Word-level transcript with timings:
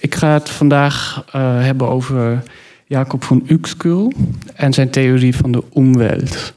Ik 0.00 0.14
ga 0.14 0.32
het 0.32 0.50
vandaag 0.50 1.24
uh, 1.26 1.32
hebben 1.62 1.88
over 1.88 2.42
Jacob 2.86 3.24
van 3.24 3.42
Uexküll 3.46 4.16
en 4.54 4.72
zijn 4.72 4.90
theorie 4.90 5.36
van 5.36 5.52
de 5.52 5.62
omwelt. 5.70 6.52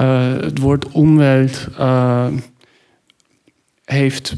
Uh, 0.00 0.32
het 0.40 0.58
woord 0.58 0.88
omwelt 0.88 1.68
uh, 1.78 2.26
heeft 3.84 4.36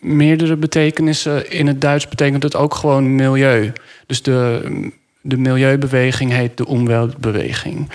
meerdere 0.00 0.56
betekenissen. 0.56 1.50
In 1.50 1.66
het 1.66 1.80
Duits 1.80 2.08
betekent 2.08 2.42
het 2.42 2.56
ook 2.56 2.74
gewoon 2.74 3.14
milieu. 3.14 3.72
Dus 4.06 4.22
de, 4.22 4.62
de 5.26 5.36
milieubeweging 5.36 6.32
heet 6.32 6.56
de 6.56 6.66
omweltbeweging. 6.66 7.90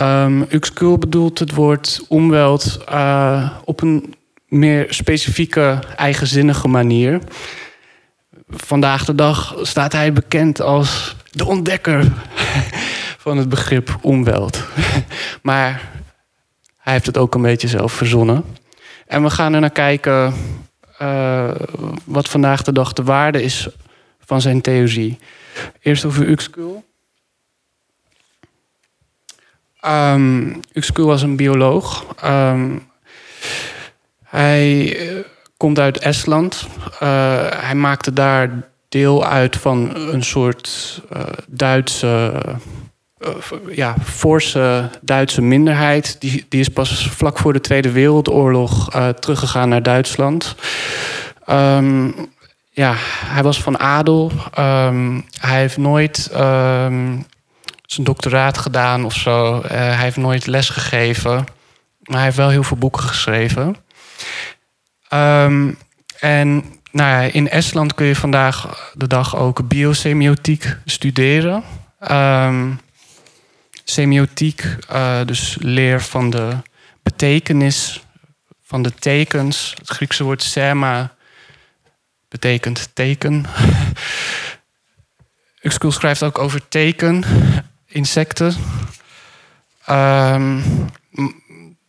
Um, 0.00 0.46
Uexküll 0.48 0.98
bedoelt 0.98 1.38
het 1.38 1.54
woord 1.54 2.04
omwelt 2.08 2.84
op 3.64 3.80
een 3.80 4.14
meer 4.48 4.86
specifieke, 4.88 5.78
eigenzinnige 5.96 6.68
manier 6.68 7.20
vandaag 8.48 9.04
de 9.04 9.14
dag 9.14 9.56
staat 9.62 9.92
hij 9.92 10.12
bekend 10.12 10.60
als 10.60 11.16
de 11.30 11.46
ontdekker 11.46 12.12
van 13.24 13.36
het 13.36 13.48
begrip 13.48 13.98
omweld. 14.00 14.64
Maar 15.42 15.90
hij 16.78 16.92
heeft 16.92 17.06
het 17.06 17.18
ook 17.18 17.34
een 17.34 17.42
beetje 17.42 17.68
zelf 17.68 17.92
verzonnen. 17.92 18.44
En 19.06 19.22
we 19.22 19.30
gaan 19.30 19.54
er 19.54 19.60
naar 19.60 19.70
kijken 19.70 20.34
uh, 21.02 21.50
wat 22.04 22.28
vandaag 22.28 22.62
de 22.62 22.72
dag 22.72 22.92
de 22.92 23.02
waarde 23.02 23.42
is 23.42 23.68
van 24.28 24.40
zijn 24.40 24.60
theorie. 24.60 25.18
Eerst 25.80 26.04
over 26.04 26.26
Uexküll. 26.26 26.82
Um, 29.86 30.60
Uexküll 30.72 31.04
was 31.04 31.22
een 31.22 31.36
bioloog. 31.36 32.06
Um, 32.24 32.88
hij 34.24 34.96
komt 35.56 35.78
uit 35.78 35.98
Estland. 35.98 36.66
Uh, 36.92 37.46
hij 37.50 37.74
maakte 37.74 38.12
daar 38.12 38.68
deel 38.88 39.24
uit 39.26 39.56
van 39.56 39.96
een 39.96 40.24
soort 40.24 41.00
uh, 41.12 41.22
Duitse, 41.46 42.42
ja, 43.70 43.94
forse 44.04 44.90
Duitse 45.00 45.42
minderheid. 45.42 46.20
Die, 46.20 46.46
die 46.48 46.60
is 46.60 46.68
pas 46.68 47.08
vlak 47.08 47.38
voor 47.38 47.52
de 47.52 47.60
Tweede 47.60 47.90
Wereldoorlog 47.90 48.90
teruggegaan 49.20 49.68
naar 49.68 49.82
Duitsland. 49.82 50.54
Um, 51.50 52.14
ja, 52.78 52.94
hij 53.24 53.42
was 53.42 53.62
van 53.62 53.78
adel. 53.78 54.32
Um, 54.58 55.26
hij 55.40 55.58
heeft 55.58 55.76
nooit 55.76 56.30
um, 56.32 57.26
zijn 57.86 58.06
doctoraat 58.06 58.58
gedaan 58.58 59.04
of 59.04 59.14
zo. 59.14 59.62
hij 59.66 59.96
heeft 59.96 60.16
nooit 60.16 60.46
les 60.46 60.68
gegeven. 60.68 61.34
Maar 62.02 62.16
hij 62.16 62.24
heeft 62.24 62.36
wel 62.36 62.48
heel 62.48 62.62
veel 62.62 62.76
boeken 62.76 63.02
geschreven. 63.02 63.76
Um, 65.14 65.78
en 66.18 66.64
nou 66.90 67.22
ja, 67.22 67.32
in 67.32 67.48
Estland 67.48 67.94
kun 67.94 68.06
je 68.06 68.16
vandaag 68.16 68.90
de 68.94 69.06
dag 69.06 69.36
ook 69.36 69.68
biosemiotiek 69.68 70.76
studeren. 70.84 71.64
Semiotiek, 73.84 74.76
uh, 74.92 75.18
dus 75.24 75.56
leer 75.60 76.00
van 76.00 76.30
de 76.30 76.56
betekenis 77.02 78.02
van 78.62 78.82
de 78.82 78.94
tekens. 78.94 79.74
Het 79.78 79.88
Griekse 79.88 80.24
woord 80.24 80.42
sema 80.42 81.16
betekent 82.28 82.88
teken. 82.92 83.44
Uxkul 85.62 85.92
schrijft 85.92 86.22
ook 86.22 86.38
over 86.38 86.68
teken, 86.68 87.22
insecten. 87.86 88.54
Um, 89.90 90.62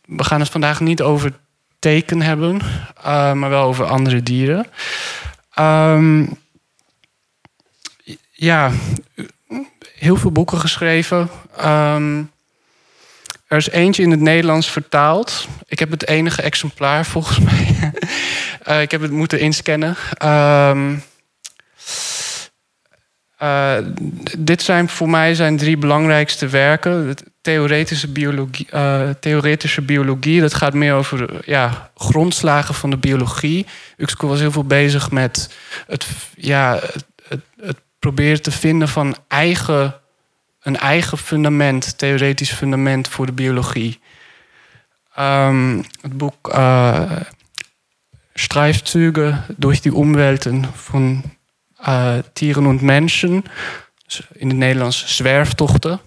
we 0.04 0.24
gaan 0.24 0.40
het 0.40 0.48
vandaag 0.48 0.80
niet 0.80 1.02
over 1.02 1.38
teken 1.78 2.22
hebben, 2.22 2.60
uh, 2.98 3.32
maar 3.32 3.50
wel 3.50 3.64
over 3.64 3.84
andere 3.84 4.22
dieren. 4.22 4.66
Um, 5.58 6.38
ja, 8.32 8.72
heel 9.94 10.16
veel 10.16 10.32
boeken 10.32 10.58
geschreven. 10.58 11.30
Um, 11.64 12.30
er 13.50 13.56
is 13.56 13.70
eentje 13.70 14.02
in 14.02 14.10
het 14.10 14.20
Nederlands 14.20 14.70
vertaald. 14.70 15.48
Ik 15.66 15.78
heb 15.78 15.90
het 15.90 16.06
enige 16.06 16.42
exemplaar 16.42 17.06
volgens 17.06 17.38
mij. 17.48 17.92
uh, 18.68 18.80
ik 18.80 18.90
heb 18.90 19.00
het 19.00 19.10
moeten 19.10 19.40
inscannen. 19.40 19.96
Um, 20.24 21.02
uh, 23.42 23.76
dit 24.38 24.62
zijn 24.62 24.88
voor 24.88 25.10
mij 25.10 25.34
zijn 25.34 25.56
drie 25.56 25.76
belangrijkste 25.76 26.48
werken. 26.48 27.16
Theoretische 27.40 28.08
biologie, 28.08 28.68
uh, 28.74 29.08
theoretische 29.20 29.82
biologie, 29.82 30.40
dat 30.40 30.54
gaat 30.54 30.74
meer 30.74 30.94
over 30.94 31.40
ja, 31.44 31.90
grondslagen 31.94 32.74
van 32.74 32.90
de 32.90 32.96
biologie. 32.96 33.66
Uxco 33.96 34.28
was 34.28 34.40
heel 34.40 34.52
veel 34.52 34.64
bezig 34.64 35.10
met 35.10 35.54
het, 35.86 36.06
ja, 36.36 36.78
het, 36.92 37.04
het 37.60 37.78
proberen 37.98 38.42
te 38.42 38.50
vinden 38.50 38.88
van 38.88 39.16
eigen, 39.28 39.99
een 40.60 40.76
eigen 40.76 41.18
fundament, 41.18 41.98
theoretisch 41.98 42.52
fundament 42.52 43.08
voor 43.08 43.26
de 43.26 43.32
biologie. 43.32 44.00
Um, 45.18 45.84
het 46.00 46.16
boek 46.16 46.54
uh, 46.54 47.10
Streifzüge 48.34 49.34
durch 49.56 49.80
die 49.80 49.92
Umwelten 49.92 50.64
van 50.74 51.22
uh, 51.88 52.14
Tieren 52.32 52.66
und 52.66 52.82
Menschen. 52.82 53.44
In 54.32 54.48
het 54.48 54.56
Nederlands 54.56 55.16
zwerftochten. 55.16 56.00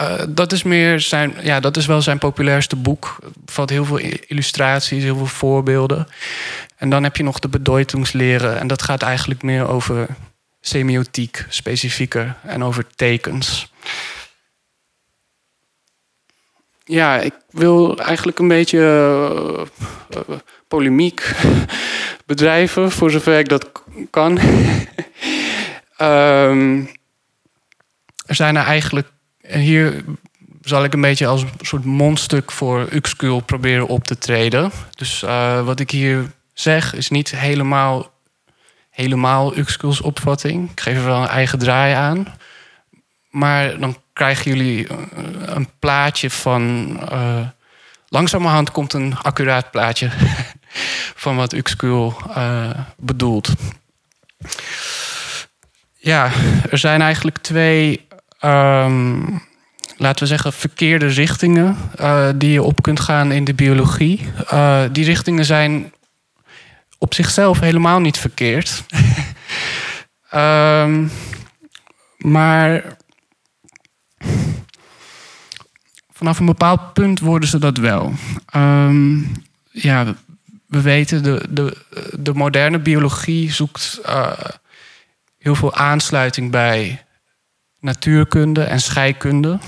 Uh, 0.00 0.22
dat 0.28 0.52
is 0.52 0.62
meer 0.62 1.00
zijn, 1.00 1.34
ja, 1.42 1.60
dat 1.60 1.76
is 1.76 1.86
wel 1.86 2.02
zijn 2.02 2.18
populairste 2.18 2.76
boek. 2.76 3.18
Er 3.22 3.30
bevat 3.44 3.70
heel 3.70 3.84
veel 3.84 3.98
illustraties, 4.26 5.02
heel 5.02 5.16
veel 5.16 5.26
voorbeelden. 5.26 6.08
En 6.76 6.90
dan 6.90 7.02
heb 7.02 7.16
je 7.16 7.22
nog 7.22 7.38
de 7.38 7.48
bedeutungsleren. 7.48 8.58
En 8.58 8.66
dat 8.66 8.82
gaat 8.82 9.02
eigenlijk 9.02 9.42
meer 9.42 9.68
over 9.68 10.06
semiotiek, 10.66 11.46
specifieker 11.48 12.36
en 12.42 12.64
over 12.64 12.86
tekens. 12.94 13.72
Ja, 16.84 17.18
ik 17.18 17.34
wil 17.50 17.98
eigenlijk 17.98 18.38
een 18.38 18.48
beetje 18.48 18.78
uh, 18.78 20.20
uh, 20.28 20.36
polemiek 20.68 21.34
bedrijven, 22.26 22.90
voor 22.90 23.10
zover 23.10 23.38
ik 23.38 23.48
dat 23.48 23.70
kan. 24.10 24.38
um, 25.98 26.88
er 28.26 28.34
zijn 28.34 28.56
er 28.56 28.64
eigenlijk, 28.64 29.08
en 29.40 29.60
hier 29.60 30.04
zal 30.60 30.84
ik 30.84 30.92
een 30.92 31.00
beetje 31.00 31.26
als 31.26 31.42
een 31.42 31.50
soort 31.60 31.84
mondstuk 31.84 32.50
voor 32.50 32.88
Uxkul 32.92 33.40
proberen 33.40 33.86
op 33.86 34.04
te 34.04 34.18
treden. 34.18 34.70
Dus 34.94 35.22
uh, 35.22 35.64
wat 35.64 35.80
ik 35.80 35.90
hier 35.90 36.30
zeg 36.52 36.94
is 36.94 37.10
niet 37.10 37.30
helemaal, 37.30 38.13
helemaal 38.94 39.56
Uxkuls 39.56 40.00
opvatting. 40.00 40.70
Ik 40.70 40.80
geef 40.80 40.96
er 40.96 41.04
wel 41.04 41.22
een 41.22 41.28
eigen 41.28 41.58
draai 41.58 41.94
aan. 41.94 42.26
Maar 43.30 43.78
dan 43.78 43.96
krijgen 44.12 44.50
jullie 44.50 44.86
een 45.46 45.68
plaatje 45.78 46.30
van. 46.30 46.96
Uh, 47.12 47.46
langzamerhand 48.08 48.70
komt 48.70 48.92
een 48.92 49.16
accuraat 49.22 49.70
plaatje 49.70 50.10
van 51.24 51.36
wat 51.36 51.52
Uxkul 51.52 52.16
uh, 52.28 52.70
bedoelt. 52.96 53.52
Ja, 55.96 56.30
er 56.70 56.78
zijn 56.78 57.02
eigenlijk 57.02 57.38
twee, 57.38 58.06
um, 58.40 59.42
laten 59.96 60.22
we 60.22 60.26
zeggen, 60.26 60.52
verkeerde 60.52 61.06
richtingen 61.06 61.76
die 62.36 62.52
je 62.52 62.62
op 62.62 62.82
kunt 62.82 63.00
gaan 63.00 63.32
in 63.32 63.44
de 63.44 63.54
biologie. 63.54 64.20
Die 64.92 65.04
richtingen 65.04 65.44
zijn 65.44 65.92
op 67.04 67.14
zichzelf 67.14 67.60
helemaal 67.60 68.00
niet 68.00 68.18
verkeerd. 68.18 68.84
um, 70.34 71.10
maar 72.36 72.96
vanaf 76.12 76.38
een 76.38 76.46
bepaald 76.46 76.92
punt 76.92 77.20
worden 77.20 77.48
ze 77.48 77.58
dat 77.58 77.76
wel. 77.76 78.12
Um, 78.56 79.32
ja, 79.70 80.14
we 80.66 80.80
weten, 80.80 81.22
de, 81.22 81.46
de, 81.50 81.76
de 82.18 82.34
moderne 82.34 82.78
biologie 82.78 83.52
zoekt 83.52 84.00
uh, 84.06 84.32
heel 85.38 85.54
veel 85.54 85.74
aansluiting 85.74 86.50
bij 86.50 87.04
natuurkunde 87.80 88.62
en 88.62 88.80
scheikunde. 88.80 89.58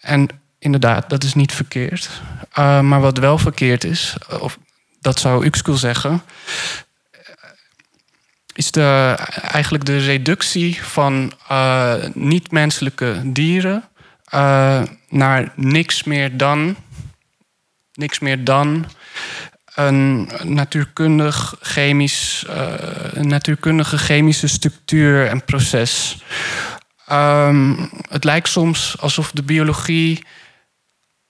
En 0.00 0.28
inderdaad, 0.58 1.10
dat 1.10 1.24
is 1.24 1.34
niet 1.34 1.52
verkeerd. 1.52 2.10
Uh, 2.58 2.80
maar 2.80 3.00
wat 3.00 3.18
wel 3.18 3.38
verkeerd 3.38 3.84
is, 3.84 4.16
of 4.40 4.58
dat 5.00 5.18
zou 5.20 5.44
Uxkul 5.44 5.76
zeggen, 5.76 6.22
is 8.54 8.70
de, 8.70 9.16
eigenlijk 9.42 9.84
de 9.84 9.98
reductie 9.98 10.82
van 10.82 11.32
uh, 11.50 11.94
niet-menselijke 12.14 13.20
dieren 13.24 13.84
uh, 14.34 14.82
naar 15.08 15.52
niks 15.54 16.04
meer 16.04 16.36
dan, 16.36 16.76
niks 17.92 18.18
meer 18.18 18.44
dan 18.44 18.86
een 19.74 20.30
natuurkundig 20.42 21.54
chemisch, 21.60 22.44
uh, 22.48 22.74
een 23.12 23.28
natuurkundige 23.28 23.98
chemische 23.98 24.48
structuur 24.48 25.26
en 25.26 25.44
proces. 25.44 26.24
Um, 27.12 27.90
het 28.08 28.24
lijkt 28.24 28.48
soms 28.48 28.96
alsof 29.00 29.30
de 29.30 29.42
biologie 29.42 30.24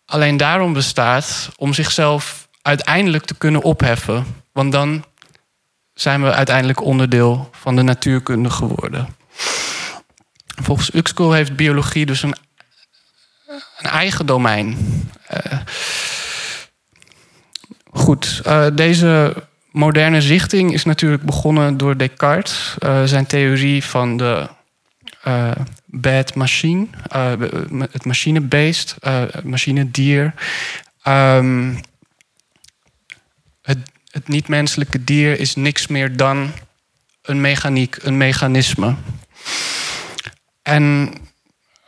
alleen 0.05 0.37
daarom 0.37 0.73
bestaat 0.73 1.51
om 1.57 1.75
zichzelf 1.75 2.49
uiteindelijk 2.63 3.25
te 3.25 3.35
kunnen 3.35 3.63
opheffen. 3.63 4.25
Want 4.53 4.73
dan 4.73 5.05
zijn 5.95 6.23
we 6.23 6.33
uiteindelijk 6.33 6.81
onderdeel 6.81 7.51
van 7.53 7.77
de 7.77 7.83
natuurkunde 7.83 8.51
geworden. 8.51 9.17
Volgens 10.63 10.95
Uxkol 10.95 11.33
heeft 11.33 11.57
biologie 11.57 12.07
dus 12.07 12.23
een, 12.23 12.35
een 13.79 13.91
eigen 13.91 14.27
domein. 14.27 14.77
Uh, 15.33 15.59
goed, 17.93 18.43
uh, 18.47 18.67
deze 18.73 19.35
moderne 19.71 20.19
richting 20.19 20.73
is 20.73 20.85
natuurlijk 20.85 21.23
begonnen 21.23 21.77
door 21.77 21.97
Descartes. 21.97 22.75
Uh, 22.85 23.03
zijn 23.05 23.27
theorie 23.27 23.85
van 23.85 24.17
de 24.17 24.49
bad 25.85 26.35
machine, 26.35 26.87
het 27.91 28.05
machine-based, 28.05 28.97
machine-dier. 29.45 30.35
Um, 31.05 31.81
het 34.11 34.29
niet-menselijke 34.29 35.05
dier 35.05 35.41
is 35.41 35.55
niks 35.55 35.87
meer 35.87 36.17
dan 36.17 36.53
een 37.23 37.41
mechaniek, 37.41 37.97
een 38.03 38.17
mechanisme. 38.17 38.95
En 40.63 41.15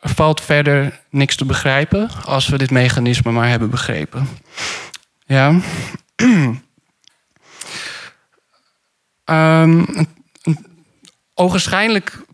er 0.01 0.15
valt 0.15 0.41
verder 0.41 1.01
niks 1.11 1.37
te 1.37 1.45
begrijpen 1.45 2.11
als 2.25 2.49
we 2.49 2.59
dit 2.59 2.71
mechanisme 2.71 3.33
maar 3.33 3.49
hebben 3.49 3.71
begrepen. 3.71 4.29
Ja. 5.27 5.61
um, 9.25 9.87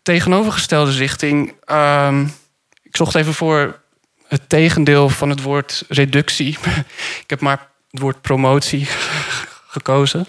tegenovergestelde 0.02 0.92
richting. 0.92 1.52
Um, 1.70 2.32
ik 2.82 2.96
zocht 2.96 3.14
even 3.14 3.34
voor 3.34 3.80
het 4.28 4.48
tegendeel 4.48 5.08
van 5.08 5.30
het 5.30 5.42
woord 5.42 5.84
reductie. 5.88 6.58
ik 7.22 7.30
heb 7.30 7.40
maar 7.40 7.70
het 7.90 8.00
woord 8.00 8.20
promotie 8.20 8.88
gekozen. 9.78 10.26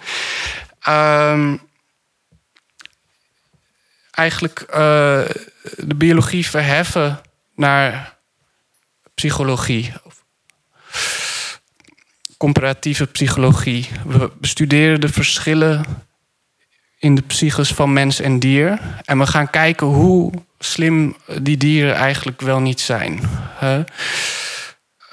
Um, 0.88 1.62
eigenlijk 4.12 4.62
uh, 4.70 4.76
de 5.78 5.96
biologie 5.96 6.48
verheffen 6.48 7.22
naar 7.56 8.18
psychologie. 9.16 9.94
Comparatieve 12.38 13.06
psychologie. 13.06 13.90
We 14.06 14.32
bestuderen 14.40 15.02
de 15.02 15.10
verschillen 15.10 15.86
in 17.00 17.16
de 17.16 17.22
psyches 17.22 17.74
van 17.74 17.94
mens 17.94 18.20
en 18.20 18.40
dier. 18.40 18.80
En 19.06 19.18
we 19.18 19.28
gaan 19.28 19.50
kijken 19.50 19.88
hoe 19.88 20.32
slim 20.60 21.16
die 21.42 21.58
dieren 21.58 21.96
eigenlijk 21.96 22.42
wel 22.42 22.60
niet 22.60 22.82
zijn. 22.82 23.20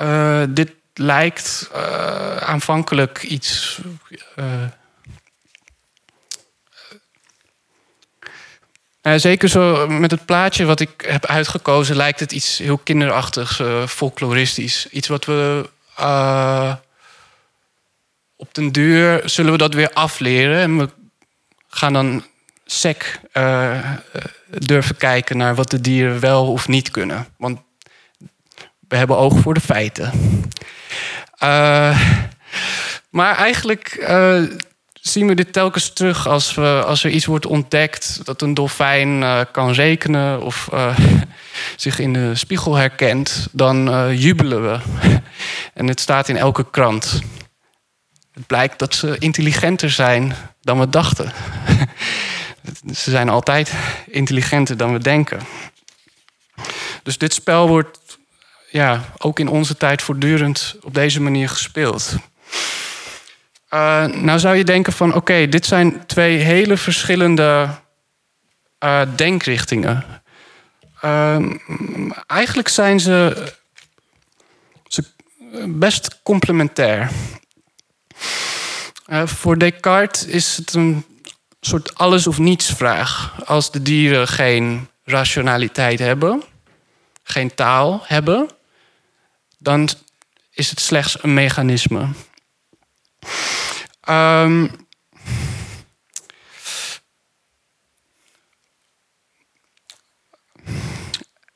Uh, 0.01 0.43
dit 0.49 0.75
lijkt 0.99 1.71
uh, 1.75 2.37
aanvankelijk 2.37 3.23
iets. 3.23 3.81
Uh, 4.37 4.63
uh, 9.03 9.13
zeker 9.17 9.49
zo 9.49 9.89
met 9.89 10.11
het 10.11 10.25
plaatje 10.25 10.65
wat 10.65 10.81
ik 10.81 11.05
heb 11.07 11.27
uitgekozen, 11.27 11.97
lijkt 11.97 12.21
het 12.21 12.33
iets 12.33 12.59
heel 12.59 12.79
kinderachtigs, 12.79 13.63
folkloristisch. 13.89 14.89
Iets 14.89 15.09
wat 15.09 15.25
we 15.25 15.69
op 18.37 18.55
den 18.55 18.73
duur 18.73 19.23
zullen 19.25 19.53
we 19.53 19.59
dat 19.59 19.75
weer 19.75 19.91
afleren. 19.93 20.61
En 20.61 20.79
we 20.79 20.89
gaan 21.69 21.93
dan 21.93 22.25
sec 22.65 23.21
durven 24.49 24.97
kijken 24.97 25.37
naar 25.37 25.55
wat 25.55 25.71
de 25.71 25.81
dieren 25.81 26.21
wel 26.21 26.53
of 26.53 26.69
niet 26.69 26.91
kunnen. 26.91 27.27
Want 27.37 27.61
we 28.89 28.97
hebben 28.97 29.17
oog 29.17 29.39
voor 29.39 29.55
de 29.55 29.61
feiten. 29.61 30.13
Uh, 31.47 32.01
maar 33.11 33.37
eigenlijk 33.37 34.07
uh, 34.09 34.43
zien 35.01 35.27
we 35.27 35.35
dit 35.35 35.53
telkens 35.53 35.93
terug 35.93 36.29
als, 36.29 36.55
we, 36.55 36.83
als 36.87 37.05
er 37.05 37.11
iets 37.11 37.25
wordt 37.25 37.47
ontdekt 37.47 38.21
dat 38.25 38.43
een 38.43 38.55
dolfijn 38.55 39.21
uh, 39.21 39.41
kan 39.53 39.73
rekenen 39.73 40.43
of 40.43 40.69
zich 41.77 41.99
in 41.99 42.13
de 42.13 42.35
spiegel 42.35 42.75
herkent, 42.75 43.49
dan 43.53 44.11
jubelen 44.17 44.63
we. 44.63 44.79
en 45.75 45.87
het 45.87 46.01
staat 46.01 46.29
in 46.29 46.37
elke 46.37 46.71
krant. 46.71 47.21
Het 48.33 48.47
blijkt 48.47 48.79
dat 48.79 48.95
ze 48.95 49.17
intelligenter 49.19 49.91
zijn 49.91 50.35
dan 50.61 50.79
we 50.79 50.89
dachten. 50.89 51.33
ze 53.03 53.11
zijn 53.11 53.29
altijd 53.29 53.73
intelligenter 54.07 54.77
dan 54.77 54.93
we 54.93 54.99
denken. 54.99 55.41
Dus 57.03 57.19
dit 57.19 57.35
spel 57.35 57.69
wordt 57.69 57.99
ja, 58.69 59.05
ook 59.19 59.39
in 59.39 59.49
onze 59.49 59.77
tijd 59.77 60.03
voortdurend 60.03 60.77
op 60.83 60.95
deze 60.95 61.21
manier 61.21 61.49
gespeeld. 61.49 62.15
Uh, 63.71 64.05
nou 64.05 64.39
zou 64.39 64.57
je 64.57 64.65
denken 64.65 64.93
van 64.93 65.15
oké, 65.15 65.49
dit 65.49 65.67
zijn 65.67 66.07
twee 66.07 66.39
hele 66.39 66.77
verschillende 66.77 67.69
uh, 68.85 69.03
denkrichtingen. 69.17 70.05
Uh, 71.05 71.51
eigenlijk 72.27 72.69
zijn 72.69 73.01
ze, 73.01 73.53
ze 74.87 75.05
best 75.67 76.21
complementair. 76.23 77.11
Voor 79.25 79.59
Descartes 79.59 80.25
is 80.25 80.57
het 80.57 80.75
een 80.75 81.05
soort 81.61 81.95
alles 81.95 82.27
of 82.27 82.39
niets 82.39 82.71
vraag. 82.71 83.43
Als 83.45 83.71
de 83.71 83.83
dieren 83.83 84.29
geen 84.29 84.89
rationaliteit 85.05 85.99
hebben, 85.99 86.43
geen 87.23 87.55
taal 87.55 88.03
hebben, 88.05 88.49
dan 89.67 89.89
is 90.51 90.71
het 90.71 90.81
slechts 90.81 91.23
een 91.23 91.35
mechanisme. 91.35 92.09
Um, 94.09 94.71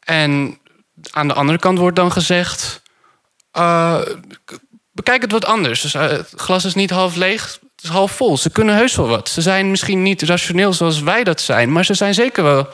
en 0.01 0.59
aan 1.11 1.29
de 1.29 1.35
andere 1.35 1.59
kant 1.59 1.79
wordt 1.79 1.97
dan 1.97 2.13
gezegd: 2.13 2.83
uh, 3.53 4.01
bekijk 4.91 5.23
het 5.23 5.33
wat 5.33 5.45
anders. 5.45 5.81
Dus, 5.81 5.95
uh, 5.95 6.09
het 6.09 6.33
glas 6.37 6.65
is 6.65 6.75
niet 6.75 6.91
half 6.91 7.15
leeg, 7.15 7.59
het 7.77 7.85
is 7.85 7.91
half 7.91 8.13
vol. 8.13 8.37
Ze 8.37 8.51
kunnen 8.51 8.75
heus 8.75 8.97
wel 8.97 9.09
wat. 9.09 9.29
Ze 9.29 9.41
zijn 9.41 9.71
misschien 9.71 10.03
niet 10.03 10.23
rationeel 10.23 10.73
zoals 10.73 11.01
wij 11.01 11.25
dat 11.25 11.41
zijn, 11.41 11.73
maar 11.73 11.85
ze 11.85 11.95
zijn 11.95 12.15
zeker 12.15 12.43
wel 12.43 12.69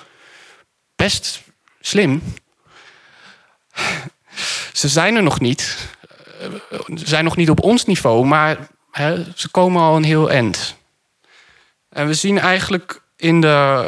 best 0.94 1.42
slim. 1.80 2.22
Ze 4.72 4.88
zijn 4.88 5.16
er 5.16 5.22
nog 5.22 5.40
niet. 5.40 5.88
Ze 6.94 7.06
zijn 7.06 7.24
nog 7.24 7.36
niet 7.36 7.50
op 7.50 7.62
ons 7.62 7.84
niveau, 7.84 8.26
maar 8.26 8.68
ze 9.34 9.48
komen 9.50 9.82
al 9.82 9.96
een 9.96 10.04
heel 10.04 10.30
eind. 10.30 10.76
En 11.88 12.06
we 12.06 12.14
zien 12.14 12.38
eigenlijk 12.38 13.02
in 13.16 13.40
de, 13.40 13.84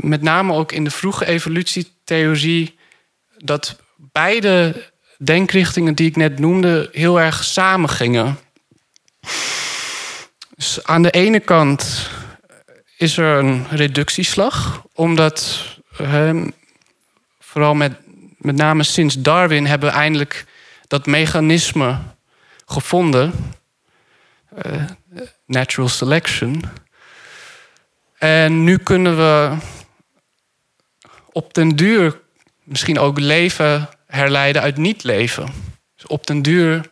met 0.00 0.22
name 0.22 0.52
ook 0.52 0.72
in 0.72 0.84
de 0.84 0.90
vroege 0.90 1.26
evolutietheorie, 1.26 2.78
dat 3.36 3.76
beide 3.96 4.84
denkrichtingen 5.18 5.94
die 5.94 6.08
ik 6.08 6.16
net 6.16 6.38
noemde 6.38 6.88
heel 6.92 7.20
erg 7.20 7.44
samengingen. 7.44 8.38
Dus 10.56 10.84
aan 10.84 11.02
de 11.02 11.10
ene 11.10 11.40
kant 11.40 12.10
is 12.96 13.16
er 13.16 13.38
een 13.38 13.66
reductieslag, 13.70 14.82
omdat 14.92 15.62
vooral 17.40 17.74
met 17.74 17.92
met 18.46 18.56
name 18.56 18.82
sinds 18.82 19.14
Darwin 19.14 19.66
hebben 19.66 19.88
we 19.88 19.94
eindelijk 19.94 20.44
dat 20.88 21.06
mechanisme 21.06 21.98
gevonden. 22.66 23.32
Uh, 24.66 24.84
natural 25.46 25.88
selection. 25.88 26.62
En 28.18 28.64
nu 28.64 28.78
kunnen 28.78 29.16
we 29.16 29.56
op 31.32 31.54
den 31.54 31.76
duur 31.76 32.20
misschien 32.62 32.98
ook 32.98 33.18
leven 33.18 33.88
herleiden 34.06 34.62
uit 34.62 34.76
niet-leven. 34.76 35.48
Dus 35.94 36.06
op 36.06 36.26
den 36.26 36.42
duur 36.42 36.90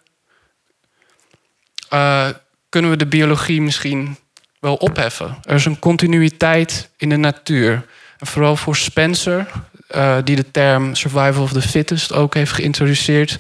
uh, 1.93 2.29
kunnen 2.69 2.91
we 2.91 2.97
de 2.97 3.07
biologie 3.07 3.63
misschien 3.63 4.17
wel 4.61 4.75
opheffen. 4.75 5.39
Er 5.43 5.55
is 5.55 5.65
een 5.65 5.79
continuïteit 5.79 6.91
in 6.97 7.09
de 7.09 7.17
natuur. 7.17 7.87
En 8.19 8.27
vooral 8.27 8.57
voor 8.57 8.77
Spencer, 8.77 9.47
uh, 9.91 10.17
die 10.25 10.37
de 10.37 10.51
term 10.51 10.95
survival 10.95 11.43
of 11.43 11.53
the 11.53 11.63
fittest 11.63 12.13
ook 12.13 12.35
heeft 12.35 12.53
geïntroduceerd. 12.53 13.39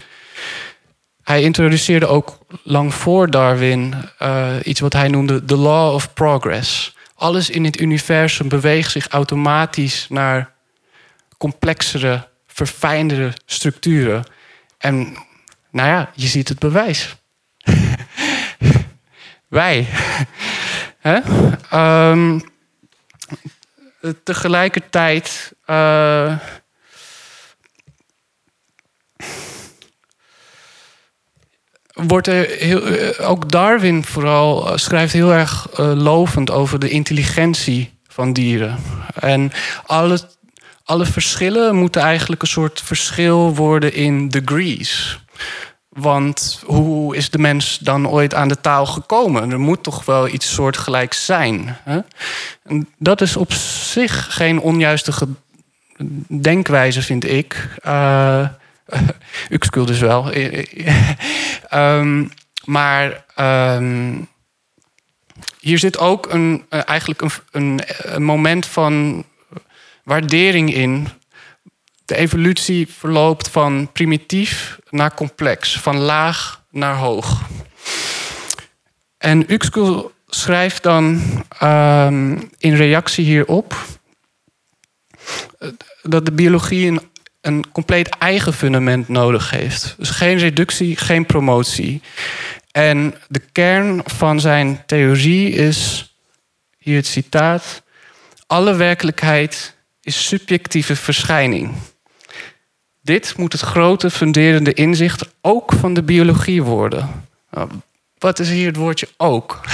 Hij 1.22 1.42
introduceerde 1.42 2.06
ook 2.06 2.38
lang 2.62 2.94
voor 2.94 3.30
Darwin 3.30 3.94
uh, 4.22 4.54
iets 4.62 4.80
wat 4.80 4.92
hij 4.92 5.08
noemde 5.08 5.44
the 5.44 5.56
law 5.56 5.94
of 5.94 6.12
progress. 6.12 6.96
Alles 7.14 7.50
in 7.50 7.64
het 7.64 7.80
universum 7.80 8.48
beweegt 8.48 8.90
zich 8.90 9.08
automatisch 9.08 10.06
naar 10.08 10.52
complexere, 11.38 12.28
verfijndere 12.46 13.32
structuren. 13.46 14.24
En 14.78 15.16
nou 15.70 15.88
ja, 15.88 16.10
je 16.14 16.26
ziet 16.26 16.48
het 16.48 16.58
bewijs. 16.58 17.16
Wij. 19.48 19.86
Hè? 20.98 21.18
Um, 22.10 22.42
tegelijkertijd. 24.22 25.52
Uh, 25.66 26.38
wordt 31.92 32.26
er 32.26 32.46
heel, 32.48 32.82
eh, 32.82 33.30
ook 33.30 33.50
Darwin 33.50 34.04
vooral 34.04 34.70
eh, 34.70 34.76
schrijft 34.76 35.12
heel 35.12 35.32
erg 35.32 35.68
lovend 35.78 36.50
over 36.50 36.78
de 36.78 36.88
intelligentie 36.88 37.98
van 38.08 38.32
dieren. 38.32 38.78
En 39.14 39.52
alle, 39.86 40.18
alle 40.84 41.06
verschillen 41.06 41.76
moeten 41.76 42.02
eigenlijk 42.02 42.42
een 42.42 42.48
soort 42.48 42.80
verschil 42.80 43.54
worden 43.54 43.92
in 43.92 44.28
degrees. 44.28 45.18
Want 45.94 46.62
hoe 46.66 47.16
is 47.16 47.30
de 47.30 47.38
mens 47.38 47.78
dan 47.78 48.08
ooit 48.08 48.34
aan 48.34 48.48
de 48.48 48.60
taal 48.60 48.86
gekomen? 48.86 49.50
Er 49.50 49.60
moet 49.60 49.82
toch 49.82 50.04
wel 50.04 50.28
iets 50.28 50.54
soortgelijks 50.54 51.24
zijn. 51.24 51.76
Hè? 51.82 51.98
Dat 52.98 53.20
is 53.20 53.36
op 53.36 53.52
zich 53.52 54.34
geen 54.34 54.60
onjuiste 54.60 55.12
denkwijze, 56.28 57.02
vind 57.02 57.24
ik. 57.24 57.68
Uh, 59.48 59.84
dus 59.84 59.98
wel. 59.98 60.32
um, 61.72 62.30
maar 62.64 63.24
um, 63.76 64.28
hier 65.60 65.78
zit 65.78 65.98
ook 65.98 66.32
een, 66.32 66.64
eigenlijk 66.68 67.22
een, 67.50 67.80
een 68.02 68.22
moment 68.22 68.66
van 68.66 69.24
waardering 70.02 70.74
in 70.74 71.08
de 72.04 72.16
evolutie 72.16 72.88
verloopt 72.88 73.48
van 73.48 73.92
primitief 73.92 74.78
naar 74.90 75.14
complex, 75.14 75.78
van 75.78 75.96
laag 75.96 76.64
naar 76.70 76.96
hoog. 76.96 77.40
En 79.18 79.52
Uxkul 79.52 80.12
schrijft 80.26 80.82
dan 80.82 81.22
um, 81.62 82.50
in 82.58 82.74
reactie 82.74 83.24
hierop 83.24 83.76
dat 86.02 86.24
de 86.24 86.32
biologie 86.32 86.86
een, 86.86 87.00
een 87.40 87.64
compleet 87.72 88.08
eigen 88.08 88.52
fundament 88.52 89.08
nodig 89.08 89.50
heeft. 89.50 89.94
Dus 89.98 90.10
geen 90.10 90.38
reductie, 90.38 90.96
geen 90.96 91.26
promotie. 91.26 92.02
En 92.70 93.14
de 93.28 93.42
kern 93.52 94.00
van 94.04 94.40
zijn 94.40 94.82
theorie 94.86 95.50
is, 95.50 96.12
hier 96.78 96.96
het 96.96 97.06
citaat, 97.06 97.82
alle 98.46 98.74
werkelijkheid 98.74 99.76
is 100.00 100.26
subjectieve 100.26 100.96
verschijning. 100.96 101.74
Dit 103.04 103.36
moet 103.36 103.52
het 103.52 103.60
grote 103.60 104.10
funderende 104.10 104.72
inzicht 104.72 105.24
ook 105.40 105.72
van 105.72 105.94
de 105.94 106.02
biologie 106.02 106.62
worden. 106.62 107.26
Nou, 107.50 107.70
wat 108.18 108.38
is 108.38 108.50
hier 108.50 108.66
het 108.66 108.76
woordje 108.76 109.08
ook? 109.16 109.60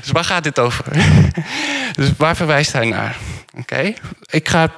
dus 0.00 0.10
waar 0.12 0.24
gaat 0.24 0.44
dit 0.44 0.58
over? 0.58 0.84
dus 1.98 2.16
waar 2.16 2.36
verwijst 2.36 2.72
hij 2.72 2.86
naar? 2.86 3.16
Oké, 3.58 3.94
ik 4.30 4.48
ga 4.48 4.72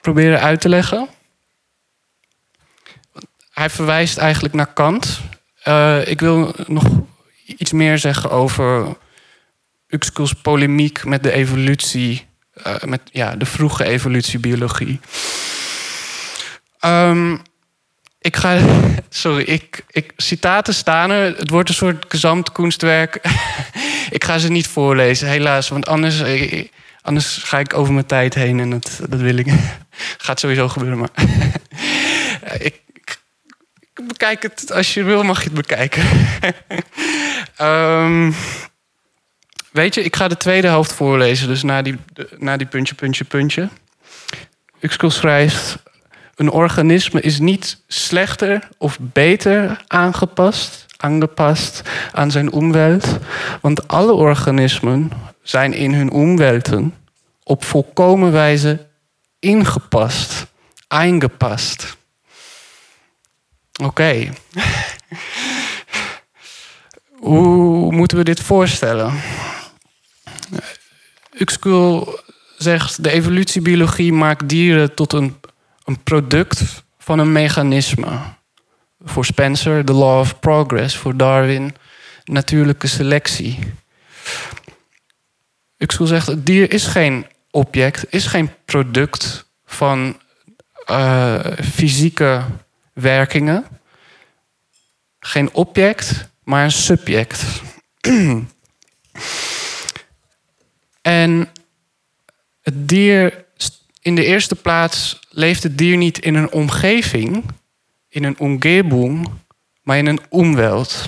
proberen 0.00 0.40
uit 0.40 0.60
te 0.60 0.68
leggen. 0.68 1.08
Hij 3.50 3.70
verwijst 3.70 4.18
eigenlijk 4.18 4.54
naar 4.54 4.72
Kant. 4.72 5.20
Uh, 5.64 6.08
ik 6.08 6.20
wil 6.20 6.54
nog 6.66 6.84
iets 7.44 7.72
meer 7.72 7.98
zeggen 7.98 8.30
over 8.30 8.96
Uxkels 9.86 10.32
polemiek 10.32 11.04
met 11.04 11.22
de 11.22 11.32
evolutie 11.32 12.27
uh, 12.66 12.74
met 12.84 13.00
ja, 13.12 13.36
de 13.36 13.46
vroege 13.46 13.84
evolutiebiologie. 13.84 15.00
Um, 16.84 17.42
ik 18.20 18.36
ga. 18.36 18.58
Sorry, 19.08 19.42
ik, 19.42 19.84
ik, 19.90 20.12
citaten 20.16 20.74
staan 20.74 21.10
er. 21.10 21.36
Het 21.36 21.50
wordt 21.50 21.68
een 21.68 21.74
soort 21.74 22.04
gezamtkunstwerk. 22.08 23.20
ik 24.10 24.24
ga 24.24 24.38
ze 24.38 24.50
niet 24.50 24.66
voorlezen, 24.66 25.28
helaas. 25.28 25.68
Want 25.68 25.86
anders, 25.86 26.20
eh, 26.20 26.68
anders 27.02 27.40
ga 27.42 27.58
ik 27.58 27.74
over 27.74 27.92
mijn 27.92 28.06
tijd 28.06 28.34
heen 28.34 28.60
en 28.60 28.70
dat, 28.70 29.00
dat 29.08 29.20
wil 29.20 29.36
ik. 29.36 29.46
Gaat 30.18 30.40
sowieso 30.40 30.68
gebeuren, 30.68 30.98
maar. 30.98 31.10
ik, 32.58 32.80
ik, 32.92 33.20
bekijk 34.06 34.42
het. 34.42 34.72
Als 34.72 34.94
je 34.94 35.02
wil, 35.02 35.22
mag 35.22 35.38
je 35.38 35.44
het 35.44 35.54
bekijken. 35.54 36.04
um, 37.60 38.34
Weet 39.70 39.94
je, 39.94 40.02
ik 40.02 40.16
ga 40.16 40.28
de 40.28 40.36
tweede 40.36 40.66
helft 40.66 40.92
voorlezen, 40.92 41.48
dus 41.48 41.62
na 41.62 41.82
die, 41.82 41.96
na 42.38 42.56
die 42.56 42.66
puntje, 42.66 42.94
puntje, 42.94 43.24
puntje. 43.24 43.68
Uxkul 44.80 45.10
schrijft: 45.10 45.78
Een 46.34 46.50
organisme 46.50 47.20
is 47.20 47.38
niet 47.38 47.82
slechter 47.86 48.68
of 48.78 48.98
beter 49.00 49.84
aangepast, 49.86 50.86
aangepast 50.96 51.82
aan 52.12 52.30
zijn 52.30 52.52
omwelt, 52.52 53.18
want 53.60 53.88
alle 53.88 54.12
organismen 54.12 55.10
zijn 55.42 55.72
in 55.72 55.94
hun 55.94 56.10
omwelten 56.10 56.94
op 57.42 57.64
volkomen 57.64 58.32
wijze 58.32 58.86
ingepast, 59.38 60.46
eingepast. 60.88 61.96
Oké. 63.82 63.84
Okay. 63.84 64.32
Hoe 67.18 67.92
moeten 67.92 68.16
we 68.16 68.24
dit 68.24 68.40
voorstellen? 68.40 69.20
Uxkul 71.38 72.20
zegt, 72.56 73.02
de 73.02 73.10
evolutiebiologie 73.10 74.12
maakt 74.12 74.48
dieren 74.48 74.94
tot 74.94 75.12
een, 75.12 75.36
een 75.84 76.02
product 76.02 76.84
van 76.98 77.18
een 77.18 77.32
mechanisme. 77.32 78.18
Voor 79.04 79.24
Spencer, 79.24 79.84
the 79.84 79.92
law 79.92 80.18
of 80.18 80.38
progress. 80.40 80.96
Voor 80.96 81.16
Darwin, 81.16 81.74
natuurlijke 82.24 82.86
selectie. 82.86 83.58
Uxkul 85.76 86.06
zegt, 86.06 86.26
het 86.26 86.46
dier 86.46 86.72
is 86.72 86.86
geen 86.86 87.26
object, 87.50 88.04
is 88.08 88.26
geen 88.26 88.50
product 88.64 89.46
van 89.64 90.20
uh, 90.90 91.40
fysieke 91.72 92.44
werkingen. 92.92 93.66
Geen 95.20 95.52
object, 95.52 96.28
maar 96.44 96.64
een 96.64 96.72
subject. 96.72 97.44
En 101.08 101.48
het 102.60 102.88
dier, 102.88 103.44
in 104.00 104.14
de 104.14 104.24
eerste 104.24 104.54
plaats 104.54 105.18
leeft 105.28 105.62
het 105.62 105.78
dier 105.78 105.96
niet 105.96 106.18
in 106.18 106.34
een 106.34 106.52
omgeving, 106.52 107.44
in 108.08 108.24
een 108.24 108.38
omgebung, 108.38 109.28
maar 109.82 109.98
in 109.98 110.06
een 110.06 110.20
omweld. 110.28 111.06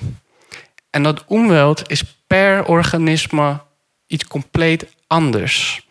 En 0.91 1.03
dat 1.03 1.25
omweld 1.25 1.91
is 1.91 2.05
per 2.27 2.65
organisme 2.65 3.61
iets 4.07 4.27
compleet 4.27 4.87
anders. 5.07 5.87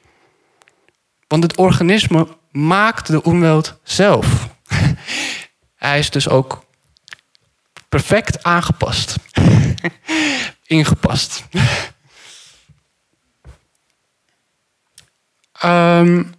Want 1.28 1.44
het 1.44 1.58
organisme 1.58 2.28
maakt 2.52 3.08
de 3.08 3.24
omweld 3.24 3.80
zelf. 3.84 4.50
Hij 5.76 6.00
is 6.00 6.10
dus 6.10 6.30
ook 6.30 6.66
perfect 7.90 8.44
aangepast. 8.44 9.16
Ingepast. 10.66 11.44
Um, 15.66 16.34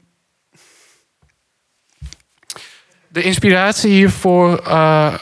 de 3.08 3.22
inspiratie 3.22 3.90
hiervoor 3.90 4.62
uh, 4.66 5.14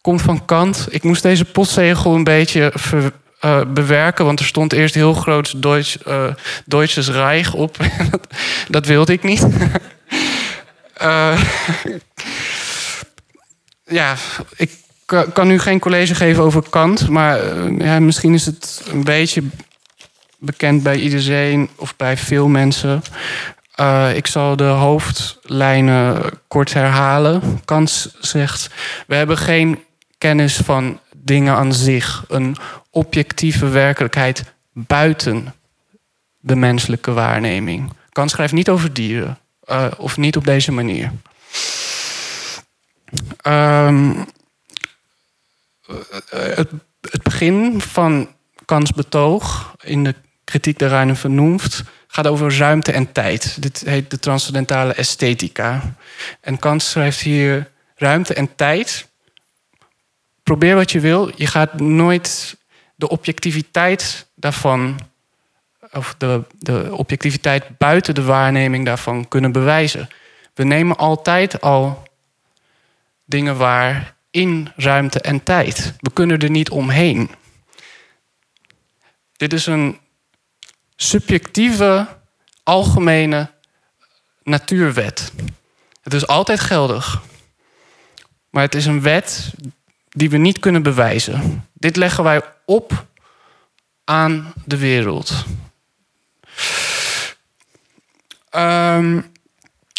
komt 0.00 0.22
van 0.22 0.44
Kant. 0.44 0.86
Ik 0.90 1.02
moest 1.02 1.22
deze 1.22 1.44
postzegel 1.44 2.14
een 2.14 2.24
beetje 2.24 2.72
eh, 3.40 3.60
bewerken. 3.66 4.24
Want 4.24 4.40
er 4.40 4.46
stond 4.46 4.72
eerst 4.72 4.94
heel 4.94 5.14
groot 5.14 5.62
Deutsch, 5.62 5.96
uh, 6.06 6.24
Deutsches 6.64 7.08
Reich 7.08 7.54
op. 7.54 7.76
dat, 8.68 8.86
wilde 8.86 9.12
ik 9.12 9.22
niet. 9.22 9.46
ja, 13.84 14.16
ik 14.56 14.70
kan 15.32 15.46
nu 15.46 15.58
geen 15.58 15.78
college 15.78 16.14
geven 16.14 16.42
over 16.42 16.62
Kant. 16.70 17.08
Maar 17.08 17.62
ja, 17.82 18.00
misschien 18.00 18.34
is 18.34 18.46
het 18.46 18.82
een 18.90 19.04
beetje 19.04 19.42
bekend 20.40 20.82
bij 20.82 20.96
iedereen 20.96 21.68
of 21.76 21.96
bij 21.96 22.16
veel 22.16 22.48
mensen. 22.48 23.02
Uh, 23.80 24.16
ik 24.16 24.26
zal 24.26 24.56
de 24.56 24.64
hoofdlijnen 24.64 26.22
kort 26.48 26.72
herhalen. 26.72 27.60
Kant 27.64 28.14
zegt: 28.20 28.70
We 29.06 29.14
hebben 29.14 29.38
geen 29.38 29.84
kennis 30.18 30.56
van 30.56 31.00
dingen 31.16 31.54
aan 31.54 31.72
zich, 31.72 32.24
een 32.28 32.56
objectieve 32.90 33.68
werkelijkheid 33.68 34.44
buiten 34.72 35.54
de 36.38 36.56
menselijke 36.56 37.12
waarneming. 37.12 37.92
Kant 38.12 38.30
schrijft 38.30 38.52
niet 38.52 38.68
over 38.68 38.92
dieren, 38.92 39.38
uh, 39.64 39.86
of 39.96 40.16
niet 40.16 40.36
op 40.36 40.44
deze 40.44 40.72
manier. 40.72 41.12
Um, 43.46 44.26
het, 46.30 46.70
het, 47.00 47.22
begin 47.22 47.80
van 47.80 48.28
Kants 48.64 48.92
betoog 48.92 49.74
in 49.80 50.04
de 50.04 50.14
kritiek 50.50 50.78
der 50.78 50.88
reine 50.88 51.14
Vernunft 51.14 51.82
gaat 52.06 52.26
over 52.26 52.56
ruimte 52.56 52.92
en 52.92 53.12
tijd. 53.12 53.62
Dit 53.62 53.82
heet 53.86 54.10
de 54.10 54.18
transcendentale 54.18 54.92
esthetica. 54.92 55.94
En 56.40 56.58
Kant 56.58 56.82
schrijft 56.82 57.20
hier 57.20 57.70
ruimte 57.94 58.34
en 58.34 58.54
tijd. 58.56 59.08
Probeer 60.42 60.74
wat 60.74 60.90
je 60.90 61.00
wil, 61.00 61.32
je 61.36 61.46
gaat 61.46 61.80
nooit 61.80 62.56
de 62.94 63.08
objectiviteit 63.08 64.26
daarvan, 64.34 65.00
of 65.92 66.14
de, 66.18 66.42
de 66.58 66.88
objectiviteit 66.92 67.78
buiten 67.78 68.14
de 68.14 68.22
waarneming 68.22 68.84
daarvan 68.84 69.28
kunnen 69.28 69.52
bewijzen. 69.52 70.08
We 70.54 70.64
nemen 70.64 70.96
altijd 70.96 71.60
al 71.60 72.02
dingen 73.24 73.56
waar 73.56 74.14
in 74.30 74.72
ruimte 74.76 75.20
en 75.20 75.42
tijd. 75.42 75.94
We 76.00 76.10
kunnen 76.12 76.38
er 76.38 76.50
niet 76.50 76.70
omheen. 76.70 77.30
Dit 79.36 79.52
is 79.52 79.66
een 79.66 79.98
subjectieve, 81.02 82.06
algemene 82.62 83.50
natuurwet. 84.42 85.32
Het 86.02 86.14
is 86.14 86.26
altijd 86.26 86.60
geldig. 86.60 87.20
Maar 88.50 88.62
het 88.62 88.74
is 88.74 88.86
een 88.86 89.02
wet 89.02 89.52
die 90.08 90.30
we 90.30 90.36
niet 90.36 90.58
kunnen 90.58 90.82
bewijzen. 90.82 91.64
Dit 91.72 91.96
leggen 91.96 92.24
wij 92.24 92.42
op 92.64 93.06
aan 94.04 94.52
de 94.64 94.76
wereld. 94.76 95.44
Um, 98.54 99.32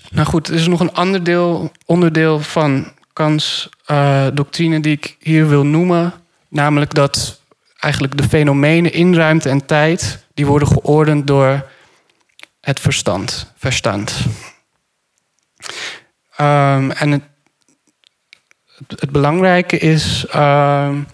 nou 0.09 0.27
goed, 0.27 0.47
er 0.47 0.53
is 0.53 0.67
nog 0.67 0.79
een 0.79 0.93
ander 0.93 1.23
deel, 1.23 1.71
onderdeel 1.85 2.39
van 2.39 2.93
Kants 3.13 3.69
uh, 3.91 4.27
doctrine 4.33 4.79
die 4.79 4.91
ik 4.91 5.15
hier 5.19 5.49
wil 5.49 5.65
noemen. 5.65 6.13
Namelijk 6.47 6.93
dat 6.93 7.41
eigenlijk 7.79 8.17
de 8.17 8.23
fenomenen 8.23 8.93
in 8.93 9.15
ruimte 9.15 9.49
en 9.49 9.65
tijd... 9.65 10.29
die 10.41 10.49
worden 10.49 10.67
geordend 10.67 11.27
door 11.27 11.69
het 12.61 12.79
verstand, 12.79 13.53
verstand. 13.57 14.15
Um, 16.39 16.91
en 16.91 17.11
het, 18.87 19.11
belangrijke 19.11 19.77
is... 19.77 20.25
Um, 20.35 21.07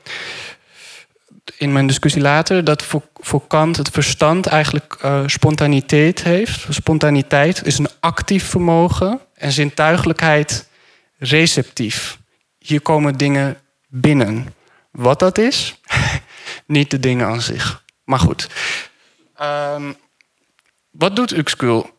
in 1.57 1.71
mijn 1.71 1.87
discussie 1.87 2.21
later 2.21 2.63
dat 2.63 2.83
voor, 2.83 3.47
Kant 3.47 3.77
het 3.77 3.89
verstand 3.89 4.45
eigenlijk 4.45 4.97
uh, 5.05 5.23
spontaniteit 5.25 6.23
heeft. 6.23 6.65
Spontaniteit 6.69 7.65
is 7.65 7.77
een 7.77 7.89
actief 7.99 8.49
vermogen 8.49 9.19
en 9.33 9.51
zintuigelijkheid 9.51 10.67
receptief. 11.17 12.19
Hier 12.57 12.81
komen 12.81 13.17
dingen 13.17 13.57
binnen. 13.87 14.53
Wat 14.91 15.19
dat 15.19 15.37
is, 15.37 15.81
niet 16.65 16.91
de 16.91 16.99
dingen 16.99 17.27
aan 17.27 17.41
zich. 17.41 17.83
Maar 18.03 18.19
goed. 18.19 18.47
Um, 19.41 19.95
wat 20.91 21.15
doet 21.15 21.37
Uxkul? 21.37 21.89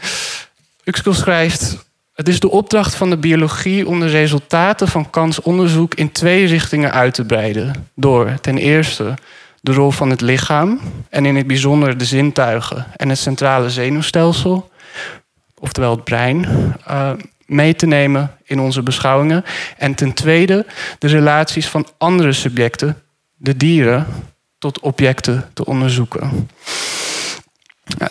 Uxkul 0.84 1.14
schrijft... 1.14 1.92
Het 2.14 2.28
is 2.28 2.40
de 2.40 2.50
opdracht 2.50 2.94
van 2.94 3.10
de 3.10 3.16
biologie 3.16 3.86
om 3.86 4.00
de 4.00 4.06
resultaten 4.06 4.88
van 4.88 5.10
Kants 5.10 5.40
onderzoek 5.40 5.94
in 5.94 6.12
twee 6.12 6.46
richtingen 6.46 6.92
uit 6.92 7.14
te 7.14 7.24
breiden. 7.24 7.88
Door 7.94 8.40
ten 8.40 8.58
eerste 8.58 9.14
de 9.60 9.72
rol 9.72 9.90
van 9.90 10.10
het 10.10 10.20
lichaam 10.20 10.80
en 11.08 11.26
in 11.26 11.36
het 11.36 11.46
bijzonder 11.46 11.98
de 11.98 12.04
zintuigen 12.04 12.86
en 12.96 13.08
het 13.08 13.18
centrale 13.18 13.70
zenuwstelsel, 13.70 14.70
oftewel 15.58 15.90
het 15.90 16.04
brein, 16.04 16.46
uh, 16.88 17.10
mee 17.46 17.74
te 17.74 17.86
nemen 17.86 18.36
in 18.44 18.60
onze 18.60 18.82
beschouwingen. 18.82 19.44
En 19.76 19.94
ten 19.94 20.12
tweede 20.12 20.66
de 20.98 21.08
relaties 21.08 21.68
van 21.68 21.86
andere 21.98 22.32
subjecten, 22.32 23.02
de 23.36 23.56
dieren, 23.56 24.06
tot 24.64 24.80
objecten 24.80 25.50
te 25.54 25.64
onderzoeken. 25.64 26.50
Ja, 27.84 28.08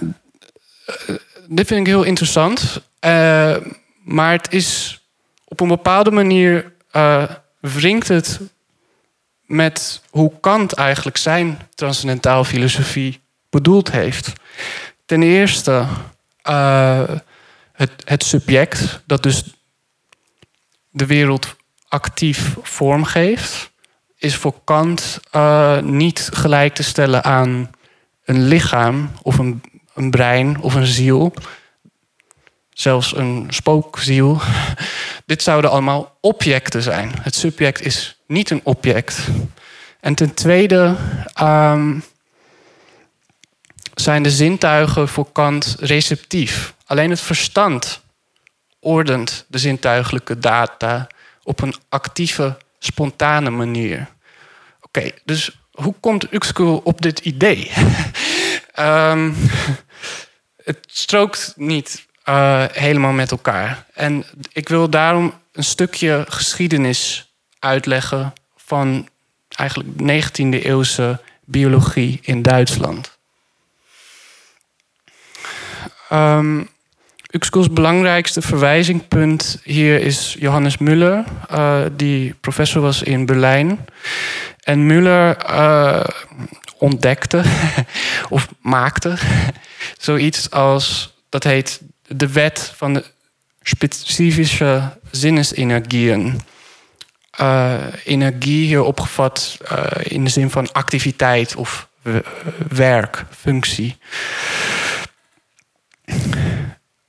eh, 0.85 1.15
dit 1.47 1.67
vind 1.67 1.79
ik 1.79 1.85
heel 1.85 2.03
interessant. 2.03 2.81
Uh, 3.05 3.55
maar 4.03 4.31
het 4.31 4.53
is 4.53 5.01
op 5.45 5.59
een 5.59 5.67
bepaalde 5.67 6.11
manier 6.11 6.73
uh, 6.91 7.23
wringt 7.59 8.07
het 8.07 8.39
met 9.45 10.01
hoe 10.09 10.31
Kant 10.39 10.73
eigenlijk 10.73 11.17
zijn 11.17 11.59
transcendentaal 11.75 12.43
filosofie 12.43 13.21
bedoeld 13.49 13.91
heeft. 13.91 14.33
Ten 15.05 15.23
eerste 15.23 15.85
het, 17.71 17.91
het 18.05 18.23
subject 18.23 19.01
dat 19.05 19.23
dus 19.23 19.43
de 20.89 21.05
wereld 21.05 21.55
actief 21.87 22.55
vormgeeft, 22.61 23.71
is 24.23 24.35
voor 24.35 24.55
Kant 24.63 25.19
uh, 25.35 25.79
niet 25.79 26.29
gelijk 26.33 26.73
te 26.73 26.83
stellen 26.83 27.23
aan 27.23 27.71
een 28.25 28.43
lichaam 28.47 29.11
of 29.21 29.37
een, 29.37 29.61
een 29.93 30.11
brein 30.11 30.59
of 30.61 30.73
een 30.73 30.85
ziel 30.85 31.33
zelfs 32.73 33.15
een 33.15 33.45
spookziel. 33.49 34.41
Dit 35.25 35.43
zouden 35.43 35.71
allemaal 35.71 36.17
objecten 36.21 36.81
zijn. 36.81 37.11
Het 37.21 37.35
subject 37.35 37.81
is 37.81 38.17
niet 38.27 38.49
een 38.49 38.61
object. 38.63 39.19
En 39.99 40.15
ten 40.15 40.33
tweede 40.33 40.95
um, 41.41 42.03
zijn 43.93 44.23
de 44.23 44.31
zintuigen 44.31 45.07
voor 45.07 45.31
Kant 45.31 45.75
receptief. 45.79 46.73
Alleen 46.85 47.09
het 47.09 47.21
verstand 47.21 48.01
ordent 48.79 49.45
de 49.47 49.57
zintuigelijke 49.57 50.39
data 50.39 51.07
op 51.43 51.61
een 51.61 51.75
actieve, 51.89 52.57
spontane 52.85 53.49
manier. 53.49 54.07
Oké, 54.81 55.11
dus 55.25 55.57
hoe 55.71 55.93
komt 55.99 56.33
Uxkul 56.33 56.81
op 56.83 57.01
dit 57.01 57.19
idee? 57.19 57.71
um, 58.79 59.35
het 60.69 60.79
strookt 60.87 61.53
niet 61.55 62.05
uh, 62.29 62.63
helemaal 62.71 63.11
met 63.11 63.31
elkaar. 63.31 63.85
En 63.93 64.25
ik 64.51 64.69
wil 64.69 64.89
daarom 64.89 65.33
een 65.51 65.63
stukje 65.63 66.25
geschiedenis 66.29 67.31
uitleggen 67.59 68.33
van 68.55 69.07
eigenlijk 69.49 69.89
19e 70.01 70.63
eeuwse 70.63 71.21
biologie 71.45 72.19
in 72.21 72.41
Duitsland. 72.41 73.17
Um, 76.11 76.69
Uxkels 77.35 77.69
belangrijkste 77.69 78.41
verwijzingpunt 78.41 79.59
hier 79.63 80.01
is 80.01 80.35
Johannes 80.39 80.77
Müller, 80.77 81.23
uh, 81.51 81.85
die 81.95 82.33
professor 82.41 82.81
was 82.81 83.01
in 83.01 83.25
Berlijn. 83.25 83.79
En 84.63 84.85
Müller 84.85 85.37
uh, 85.49 86.03
ontdekte 86.77 87.43
of 88.29 88.47
maakte 88.61 89.17
zoiets 89.97 90.51
als, 90.51 91.13
dat 91.29 91.43
heet 91.43 91.81
de 92.07 92.31
wet 92.31 92.71
van 92.75 92.93
de 92.93 93.03
specifische 93.61 94.97
zinnesenergieën. 95.11 96.39
Uh, 97.41 97.73
energie 98.03 98.65
hier 98.65 98.83
opgevat 98.83 99.57
in 100.03 100.23
de 100.23 100.29
zin 100.29 100.49
van 100.49 100.71
activiteit 100.71 101.55
of 101.55 101.87
werk, 102.67 103.25
functie. 103.29 103.97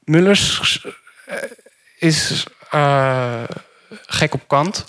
Mullers 0.04 0.84
uh, 1.28 1.36
is 1.98 2.44
gek 4.06 4.34
op 4.34 4.48
kant, 4.48 4.84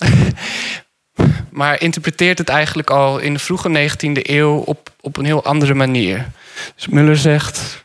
maar 1.50 1.80
interpreteert 1.80 2.38
het 2.38 2.48
eigenlijk 2.48 2.90
al 2.90 3.18
in 3.18 3.32
de 3.32 3.38
vroege 3.38 3.90
19e 3.90 4.22
eeuw 4.22 4.56
op, 4.56 4.90
op 5.00 5.16
een 5.16 5.24
heel 5.24 5.44
andere 5.44 5.74
manier. 5.74 6.26
Dus 6.74 6.86
Muller 6.86 7.16
zegt. 7.16 7.84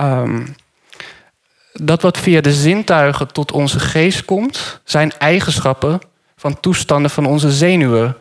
Um, 0.00 0.54
dat 1.72 2.02
wat 2.02 2.18
via 2.18 2.40
de 2.40 2.52
zintuigen 2.52 3.32
tot 3.32 3.52
onze 3.52 3.80
geest 3.80 4.24
komt, 4.24 4.80
zijn 4.84 5.12
eigenschappen 5.18 6.00
van 6.36 6.60
toestanden 6.60 7.10
van 7.10 7.26
onze 7.26 7.50
zenuwen. 7.50 8.16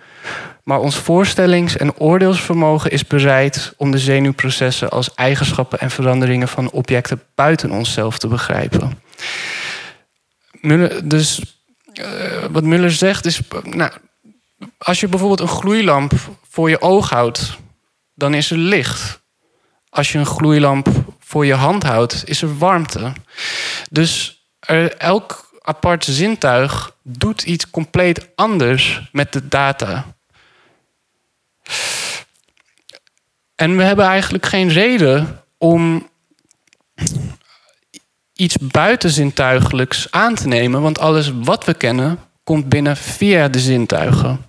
Maar 0.70 0.80
ons 0.80 0.96
voorstellings- 0.96 1.78
en 1.78 1.98
oordeelsvermogen 1.98 2.92
is 2.92 3.08
bereid 3.08 3.74
om 3.78 3.92
de 3.92 3.98
zenuwprocessen 3.98 4.90
als 4.90 5.14
eigenschappen 5.14 5.80
en 5.80 5.92
veranderingen 5.92 6.48
van 6.48 6.72
objecten 6.72 7.22
buiten 7.36 7.72
onszelf 7.72 8.18
te 8.18 8.28
begrijpen. 8.28 9.02
Muller, 10.52 11.10
dus 11.10 11.42
uh, 11.94 12.06
wat 12.52 12.64
Muller 12.64 12.92
zegt 12.92 13.26
is, 13.26 13.42
nou, 13.64 13.92
als 14.78 15.00
je 15.00 15.08
bijvoorbeeld 15.08 15.40
een 15.40 15.56
gloeilamp 15.56 16.14
voor 16.50 16.70
je 16.70 16.82
oog 16.82 17.10
houdt, 17.10 17.58
dan 18.16 18.34
is 18.34 18.52
er 18.52 18.58
licht. 18.58 19.22
Als 19.90 20.12
je 20.12 20.18
een 20.18 20.26
gloeilamp 20.26 20.90
voor 21.20 21.46
je 21.46 21.54
hand 21.54 21.84
houdt, 21.84 22.24
is 22.26 22.42
er 22.42 22.58
warmte. 22.58 23.14
Dus 23.92 24.44
elk 24.98 25.52
apart 25.62 26.06
zintuig 26.06 26.96
doet 27.04 27.44
iets 27.44 27.70
compleet 27.70 28.28
anders 28.36 29.10
met 29.12 29.34
de 29.34 29.48
data. 29.48 30.18
En 33.56 33.78
we 33.78 33.84
hebben 33.84 34.06
eigenlijk 34.06 34.46
geen 34.46 34.70
reden 34.70 35.44
om 35.58 36.10
iets 38.34 38.58
buitenzintuigelijks 38.58 40.08
aan 40.12 40.36
te 40.36 40.48
nemen, 40.48 40.82
want 40.82 41.00
alles 41.00 41.32
wat 41.44 41.66
we 41.66 41.74
kennen 41.74 42.20
komt 42.44 42.70
binnen 42.70 42.98
via 42.98 43.48
de 43.48 43.60
zintuigen. 43.60 44.46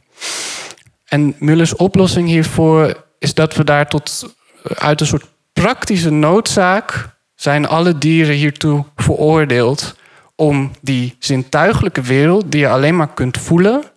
En 1.05 1.37
Mullers 1.39 1.77
oplossing 1.77 2.29
hiervoor 2.29 3.05
is 3.19 3.35
dat 3.35 3.55
we 3.55 3.65
daar 3.65 3.89
tot 3.89 4.35
uit 4.75 5.01
een 5.01 5.07
soort 5.07 5.27
praktische 5.53 6.11
noodzaak 6.11 7.09
zijn 7.35 7.67
alle 7.67 7.99
dieren 7.99 8.35
hiertoe 8.35 8.85
veroordeeld 8.97 9.95
om 10.35 10.71
die 10.81 11.17
zintuigelijke 11.19 12.01
wereld, 12.01 12.53
die 12.53 12.61
je 12.61 12.69
alleen 12.69 12.97
maar 12.97 13.15
kunt 13.15 13.39
voelen, 13.39 13.90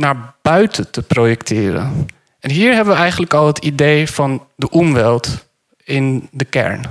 naar 0.00 0.34
buiten 0.42 0.90
te 0.90 1.02
projecteren. 1.02 2.06
En 2.40 2.50
hier 2.50 2.74
hebben 2.74 2.94
we 2.94 3.00
eigenlijk 3.00 3.34
al 3.34 3.46
het 3.46 3.58
idee 3.58 4.10
van 4.10 4.46
de 4.56 4.70
omweld 4.70 5.46
in 5.84 6.28
de 6.30 6.44
kern. 6.44 6.86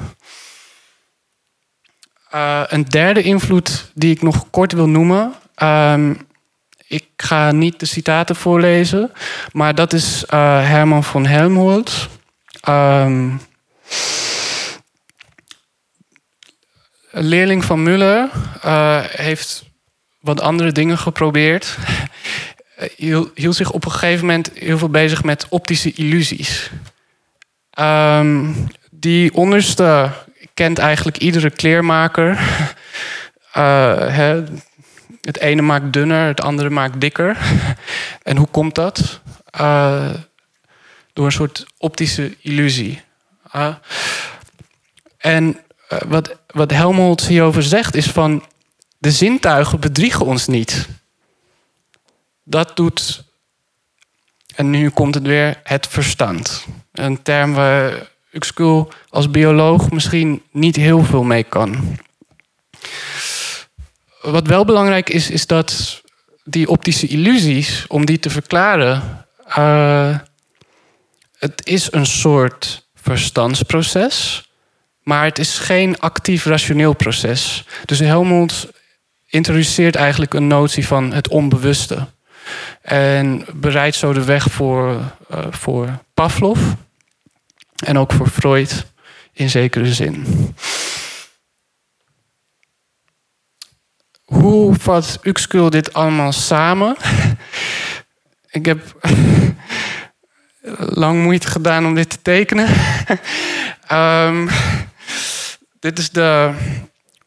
Uh, 2.35 2.63
een 2.67 2.85
derde 2.85 3.21
invloed 3.21 3.91
die 3.93 4.11
ik 4.11 4.21
nog 4.21 4.49
kort 4.49 4.71
wil 4.71 4.89
noemen. 4.89 5.33
Um, 5.63 6.27
ik 6.87 7.05
ga 7.17 7.51
niet 7.51 7.79
de 7.79 7.85
citaten 7.85 8.35
voorlezen, 8.35 9.11
maar 9.51 9.75
dat 9.75 9.93
is 9.93 10.23
uh, 10.23 10.29
Herman 10.67 11.03
van 11.03 11.25
Helmholtz. 11.25 12.07
Um, 12.69 13.41
een 17.11 17.25
leerling 17.25 17.65
van 17.65 17.83
Muller 17.83 18.29
uh, 18.65 18.99
heeft 19.03 19.65
wat 20.19 20.41
andere 20.41 20.71
dingen 20.71 20.97
geprobeerd. 20.97 21.77
Hield, 22.95 23.31
hield 23.33 23.55
zich 23.55 23.71
op 23.71 23.85
een 23.85 23.91
gegeven 23.91 24.25
moment 24.25 24.51
heel 24.53 24.77
veel 24.77 24.89
bezig 24.89 25.23
met 25.23 25.45
optische 25.49 25.93
illusies. 25.93 26.71
Um, 27.79 28.55
die 28.91 29.33
onderste 29.33 30.11
kent 30.53 30.77
eigenlijk 30.77 31.17
iedere 31.17 31.49
kleermaker. 31.49 32.39
Hè, 33.51 34.43
het 35.21 35.39
ene 35.39 35.61
maakt 35.61 35.93
dunner, 35.93 36.27
het 36.27 36.41
andere 36.41 36.69
maakt 36.69 37.01
dikker. 37.01 37.37
en 38.23 38.37
hoe 38.37 38.47
komt 38.47 38.75
dat? 38.75 39.21
Uh, 39.59 40.09
door 41.13 41.25
een 41.25 41.31
soort 41.31 41.65
optische 41.77 42.35
illusie. 42.41 43.01
Uh, 43.55 43.75
en 45.17 45.59
wat, 46.07 46.37
wat 46.47 46.71
Helmholtz 46.71 47.27
hierover 47.27 47.63
zegt 47.63 47.95
is 47.95 48.07
van... 48.07 48.45
de 48.97 49.11
zintuigen 49.11 49.79
bedriegen 49.79 50.25
ons 50.25 50.47
niet. 50.47 50.87
Dat 52.49 52.75
doet... 52.75 53.23
En 54.55 54.69
nu 54.69 54.89
komt 54.89 55.15
het 55.15 55.23
weer 55.23 55.59
het 55.63 55.87
verstand. 55.87 56.65
Een 56.91 57.21
term 57.21 57.53
waar 57.53 58.09
Uxkul 58.31 58.91
als 59.09 59.31
bioloog 59.31 59.91
misschien 59.91 60.43
niet 60.51 60.75
heel 60.75 61.03
veel 61.03 61.23
mee 61.23 61.43
kan. 61.43 61.97
Wat 64.21 64.47
wel 64.47 64.65
belangrijk 64.65 65.09
is, 65.09 65.29
is 65.29 65.47
dat 65.47 66.01
die 66.43 66.69
optische 66.69 67.07
illusies, 67.07 67.85
om 67.87 68.05
die 68.05 68.19
te 68.19 68.29
verklaren, 68.29 69.25
uh, 69.57 70.17
het 71.37 71.67
is 71.67 71.91
een 71.91 72.05
soort 72.05 72.87
verstandsproces, 72.95 74.49
maar 75.03 75.23
het 75.23 75.39
is 75.39 75.57
geen 75.57 75.99
actief 75.99 76.45
rationeel 76.45 76.93
proces. 76.93 77.65
Dus 77.85 77.99
Helmholtz 77.99 78.65
introduceert 79.27 79.95
eigenlijk 79.95 80.33
een 80.33 80.47
notie 80.47 80.87
van 80.87 81.13
het 81.13 81.27
onbewuste. 81.27 82.07
En 82.81 83.45
bereidt 83.53 83.95
zo 83.95 84.13
de 84.13 84.23
weg 84.23 84.43
voor, 84.51 84.89
uh, 85.31 85.39
voor 85.49 85.97
Pavlov 86.13 86.59
en 87.85 87.97
ook 87.97 88.11
voor 88.11 88.27
Freud 88.27 88.85
in 89.33 89.49
zekere 89.49 89.93
zin. 89.93 90.25
Hoe 94.23 94.75
vat 94.79 95.19
Uxkul 95.23 95.69
dit 95.69 95.93
allemaal 95.93 96.31
samen? 96.31 96.95
Ik 98.51 98.65
heb 98.65 98.95
lang 101.01 101.23
moeite 101.23 101.47
gedaan 101.47 101.85
om 101.85 101.95
dit 101.95 102.09
te 102.09 102.21
tekenen. 102.21 102.67
um, 103.91 104.49
dit 105.85 105.99
is 105.99 106.09
de 106.09 106.53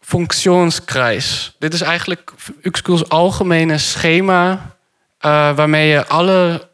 functionskruis. 0.00 1.56
Dit 1.58 1.74
is 1.74 1.80
eigenlijk 1.80 2.32
Uxkuls 2.62 3.08
algemene 3.08 3.78
schema... 3.78 4.71
Uh, 5.24 5.56
waarmee 5.56 5.88
je 5.88 6.06
alle 6.06 6.68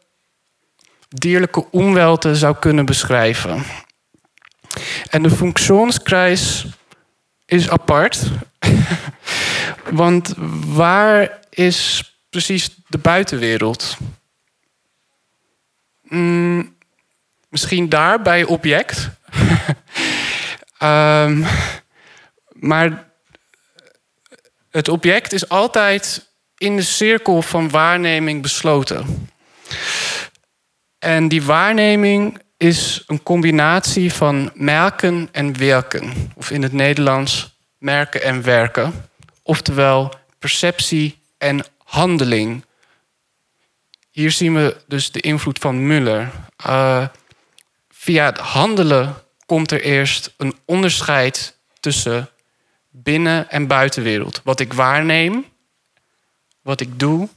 dierlijke 1.09 1.71
omwelten 1.71 2.35
zou 2.35 2.55
kunnen 2.59 2.85
beschrijven. 2.85 3.63
En 5.09 5.23
de 5.23 5.29
functionskruis 5.29 6.65
is 7.45 7.69
apart. 7.69 8.21
Want 9.91 10.33
waar 10.65 11.39
is 11.49 12.03
precies 12.29 12.69
de 12.87 12.97
buitenwereld? 12.97 13.97
Mm, 16.01 16.75
misschien 17.49 17.89
daar 17.89 18.21
bij 18.21 18.43
object. 18.43 19.09
um, 20.83 21.45
maar 22.71 23.11
het 24.69 24.87
object 24.87 25.33
is 25.33 25.49
altijd 25.49 26.28
in 26.59 26.75
de 26.75 26.81
cirkel 26.81 27.41
van 27.41 27.69
waarneming 27.69 28.41
besloten. 28.41 29.29
En 30.99 31.27
die 31.27 31.43
waarneming 31.43 32.39
is 32.57 33.03
een 33.07 33.23
combinatie 33.23 34.13
van 34.13 34.51
merken 34.53 35.29
en 35.31 35.57
werken. 35.57 36.31
Of 36.35 36.51
in 36.51 36.63
het 36.63 36.73
Nederlands 36.73 37.57
merken 37.77 38.23
en 38.23 38.43
werken. 38.43 39.09
Oftewel 39.43 40.13
perceptie 40.39 41.17
en 41.37 41.65
handeling. 41.83 42.65
Hier 44.09 44.31
zien 44.31 44.53
we 44.53 44.77
dus 44.87 45.11
de 45.11 45.21
invloed 45.21 45.59
van 45.59 45.87
Muller. 45.87 46.31
Uh, 46.67 47.07
via 47.89 48.25
het 48.25 48.37
handelen 48.37 49.15
komt 49.45 49.71
er 49.71 49.81
eerst 49.81 50.33
een 50.37 50.55
onderscheid 50.65 51.57
tussen 51.79 52.29
binnen- 52.89 53.49
en 53.49 53.67
buitenwereld. 53.67 54.41
Wat 54.43 54.59
ik 54.59 54.73
waarneem, 54.73 55.45
wat 56.61 56.81
ik 56.81 56.99
doe, 56.99 57.29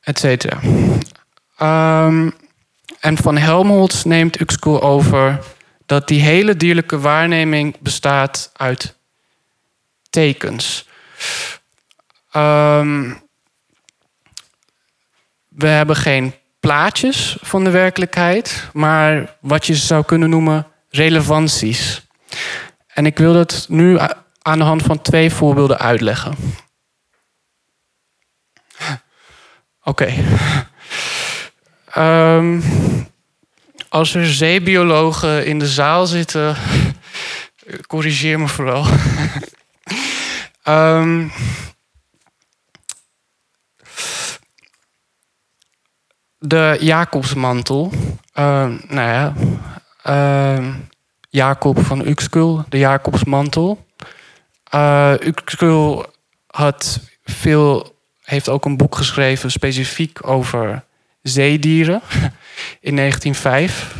et 0.00 0.18
cetera. 0.18 0.60
Um, 2.06 2.34
en 3.00 3.16
van 3.16 3.36
Helmholtz 3.36 4.02
neemt 4.02 4.40
Uxkul 4.40 4.82
over 4.82 5.40
dat 5.86 6.08
die 6.08 6.20
hele 6.20 6.56
dierlijke 6.56 6.98
waarneming 6.98 7.76
bestaat 7.78 8.50
uit 8.52 8.96
tekens. 10.10 10.88
Um, 12.36 13.22
we 15.48 15.66
hebben 15.66 15.96
geen 15.96 16.34
plaatjes 16.60 17.36
van 17.40 17.64
de 17.64 17.70
werkelijkheid, 17.70 18.68
maar 18.72 19.36
wat 19.40 19.66
je 19.66 19.74
zou 19.74 20.04
kunnen 20.04 20.30
noemen 20.30 20.66
relevanties. 20.88 22.06
En 22.86 23.06
ik 23.06 23.18
wil 23.18 23.32
dat 23.32 23.66
nu 23.68 23.98
aan 24.42 24.58
de 24.58 24.64
hand 24.64 24.82
van 24.82 25.02
twee 25.02 25.30
voorbeelden 25.30 25.78
uitleggen. 25.78 26.34
Oké. 29.84 30.14
Um, 31.98 32.62
als 33.88 34.14
er 34.14 34.26
zeebiologen 34.26 35.46
in 35.46 35.58
de 35.58 35.66
zaal 35.66 36.06
zitten, 36.06 36.56
corrigeer 37.86 38.40
me 38.40 38.48
vooral. 38.48 38.86
um, 40.68 41.32
de 46.38 46.76
Jacobsmantel. 46.80 47.92
Uh, 48.38 48.66
nou 48.88 49.10
ja, 49.10 49.34
uh, 50.06 50.74
Jacob 51.30 51.84
van 51.84 52.06
Uxkul, 52.06 52.64
de 52.68 52.78
Jacobsmantel. 52.78 53.86
Uh, 54.74 55.14
Uxkul 55.20 56.06
had 56.46 57.00
veel 57.24 57.96
heeft 58.32 58.48
ook 58.48 58.64
een 58.64 58.76
boek 58.76 58.96
geschreven 58.96 59.50
specifiek 59.50 60.28
over 60.28 60.84
zeedieren 61.22 62.00
in 62.88 62.96
1905. 62.96 63.94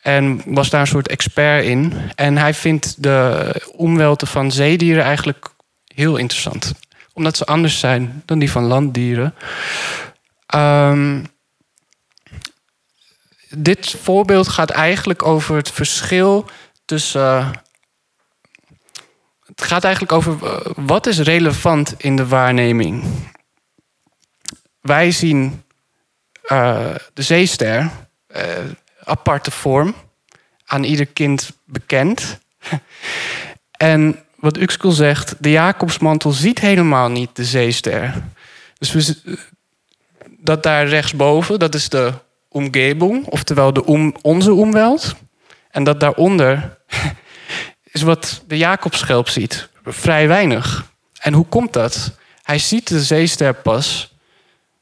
En 0.00 0.42
was 0.46 0.70
daar 0.70 0.80
een 0.80 0.86
soort 0.86 1.08
expert 1.08 1.64
in. 1.64 1.94
En 2.14 2.36
hij 2.36 2.54
vindt 2.54 3.02
de 3.02 3.54
omwelten 3.76 4.26
van 4.26 4.52
zeedieren 4.52 5.04
eigenlijk 5.04 5.48
heel 5.94 6.16
interessant. 6.16 6.74
Omdat 7.12 7.36
ze 7.36 7.44
anders 7.44 7.78
zijn 7.78 8.22
dan 8.26 8.38
die 8.38 8.50
van 8.50 8.64
landdieren. 8.64 9.34
Ehm, 10.46 11.24
dit 13.48 13.96
voorbeeld 14.02 14.48
gaat 14.48 14.70
eigenlijk 14.70 15.26
over 15.26 15.56
het 15.56 15.70
verschil 15.70 16.46
tussen. 16.84 17.50
het 19.46 19.62
gaat 19.62 19.84
eigenlijk 19.84 20.12
over 20.12 20.46
eh, 20.46 20.72
wat 20.76 21.06
is 21.06 21.18
relevant 21.18 21.94
in 21.98 22.16
de 22.16 22.26
waarneming. 22.26 23.04
Wij 24.82 25.10
zien 25.10 25.62
eh, 26.42 26.94
de 27.14 27.22
zeester, 27.22 27.90
eh, 28.26 28.44
aparte 29.04 29.50
vorm, 29.50 29.94
aan 30.64 30.84
ieder 30.84 31.06
kind 31.06 31.50
bekend. 31.64 32.38
en 33.70 34.24
wat 34.36 34.56
Uxkel 34.56 34.90
zegt, 34.90 35.34
de 35.38 35.50
Jacobsmantel 35.50 36.30
ziet 36.30 36.58
helemaal 36.58 37.08
niet 37.08 37.36
de 37.36 37.44
zeester. 37.44 38.22
Dus 38.78 39.22
dat 40.38 40.62
daar 40.62 40.86
rechtsboven, 40.86 41.58
dat 41.58 41.74
is 41.74 41.88
de 41.88 42.12
omgebung, 42.48 43.26
oftewel 43.26 43.72
de 43.72 43.84
onze 44.22 44.52
omweld. 44.52 45.14
En 45.70 45.84
dat 45.84 46.00
daaronder 46.00 46.78
is 47.92 48.02
wat 48.02 48.42
de 48.46 48.56
Jacobschelp 48.56 49.28
ziet. 49.28 49.68
Vrij 49.84 50.28
weinig. 50.28 50.90
En 51.18 51.32
hoe 51.32 51.46
komt 51.46 51.72
dat? 51.72 52.12
Hij 52.42 52.58
ziet 52.58 52.88
de 52.88 53.02
zeester 53.02 53.54
pas 53.54 54.11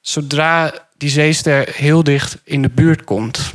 zodra 0.00 0.72
die 0.96 1.10
zeester 1.10 1.68
heel 1.74 2.04
dicht 2.04 2.38
in 2.44 2.62
de 2.62 2.68
buurt 2.68 3.04
komt. 3.04 3.52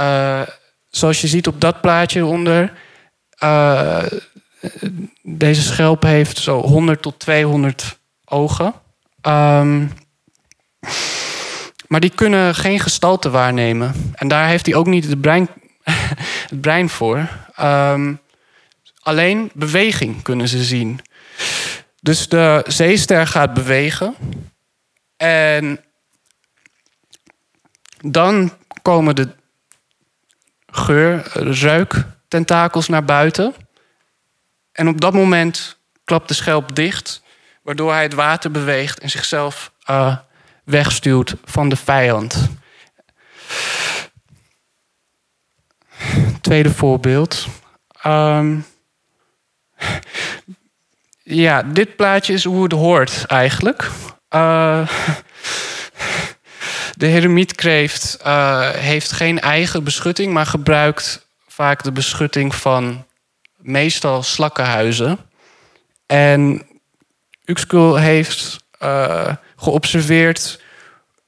Uh, 0.00 0.42
zoals 0.90 1.20
je 1.20 1.26
ziet 1.26 1.46
op 1.46 1.60
dat 1.60 1.80
plaatje 1.80 2.24
onder. 2.24 2.72
Uh, 3.42 4.02
deze 5.22 5.62
schelp 5.62 6.02
heeft 6.02 6.38
zo 6.38 6.60
100 6.60 7.02
tot 7.02 7.18
200 7.18 7.98
ogen. 8.24 8.74
Um, 9.22 9.92
maar 11.86 12.00
die 12.00 12.10
kunnen 12.14 12.54
geen 12.54 12.80
gestalte 12.80 13.30
waarnemen. 13.30 14.12
En 14.14 14.28
daar 14.28 14.48
heeft 14.48 14.66
hij 14.66 14.74
ook 14.74 14.86
niet 14.86 15.06
het 15.06 15.20
brein, 15.20 15.48
het 16.50 16.60
brein 16.60 16.88
voor. 16.88 17.28
Um, 17.60 18.20
alleen 19.02 19.50
beweging 19.54 20.22
kunnen 20.22 20.48
ze 20.48 20.64
zien. 20.64 21.00
Dus 22.00 22.28
de 22.28 22.64
zeester 22.66 23.26
gaat 23.26 23.54
bewegen. 23.54 24.14
En 25.20 25.84
dan 27.98 28.52
komen 28.82 29.16
de 29.16 29.28
geur, 30.66 31.28
ruik, 31.62 32.04
tentakels 32.28 32.88
naar 32.88 33.04
buiten. 33.04 33.54
En 34.72 34.88
op 34.88 35.00
dat 35.00 35.12
moment 35.12 35.78
klapt 36.04 36.28
de 36.28 36.34
schelp 36.34 36.74
dicht, 36.74 37.22
waardoor 37.62 37.92
hij 37.92 38.02
het 38.02 38.14
water 38.14 38.50
beweegt 38.50 38.98
en 38.98 39.10
zichzelf 39.10 39.72
uh, 39.90 40.16
wegstuwt 40.64 41.34
van 41.44 41.68
de 41.68 41.76
vijand. 41.76 42.48
Tweede 46.40 46.74
voorbeeld. 46.74 47.46
Um, 48.06 48.66
ja, 51.22 51.62
dit 51.62 51.96
plaatje 51.96 52.32
is 52.32 52.44
hoe 52.44 52.62
het 52.62 52.72
hoort 52.72 53.24
eigenlijk. 53.26 53.90
Uh, 54.34 54.88
de 56.96 57.06
heremietkreeft 57.06 58.18
uh, 58.26 58.70
heeft 58.70 59.12
geen 59.12 59.40
eigen 59.40 59.84
beschutting, 59.84 60.32
maar 60.32 60.46
gebruikt 60.46 61.26
vaak 61.48 61.82
de 61.82 61.92
beschutting 61.92 62.54
van 62.54 63.04
meestal 63.56 64.22
slakkenhuizen. 64.22 65.18
En 66.06 66.66
Uxkul 67.44 67.96
heeft 67.96 68.58
uh, 68.82 69.34
geobserveerd 69.56 70.62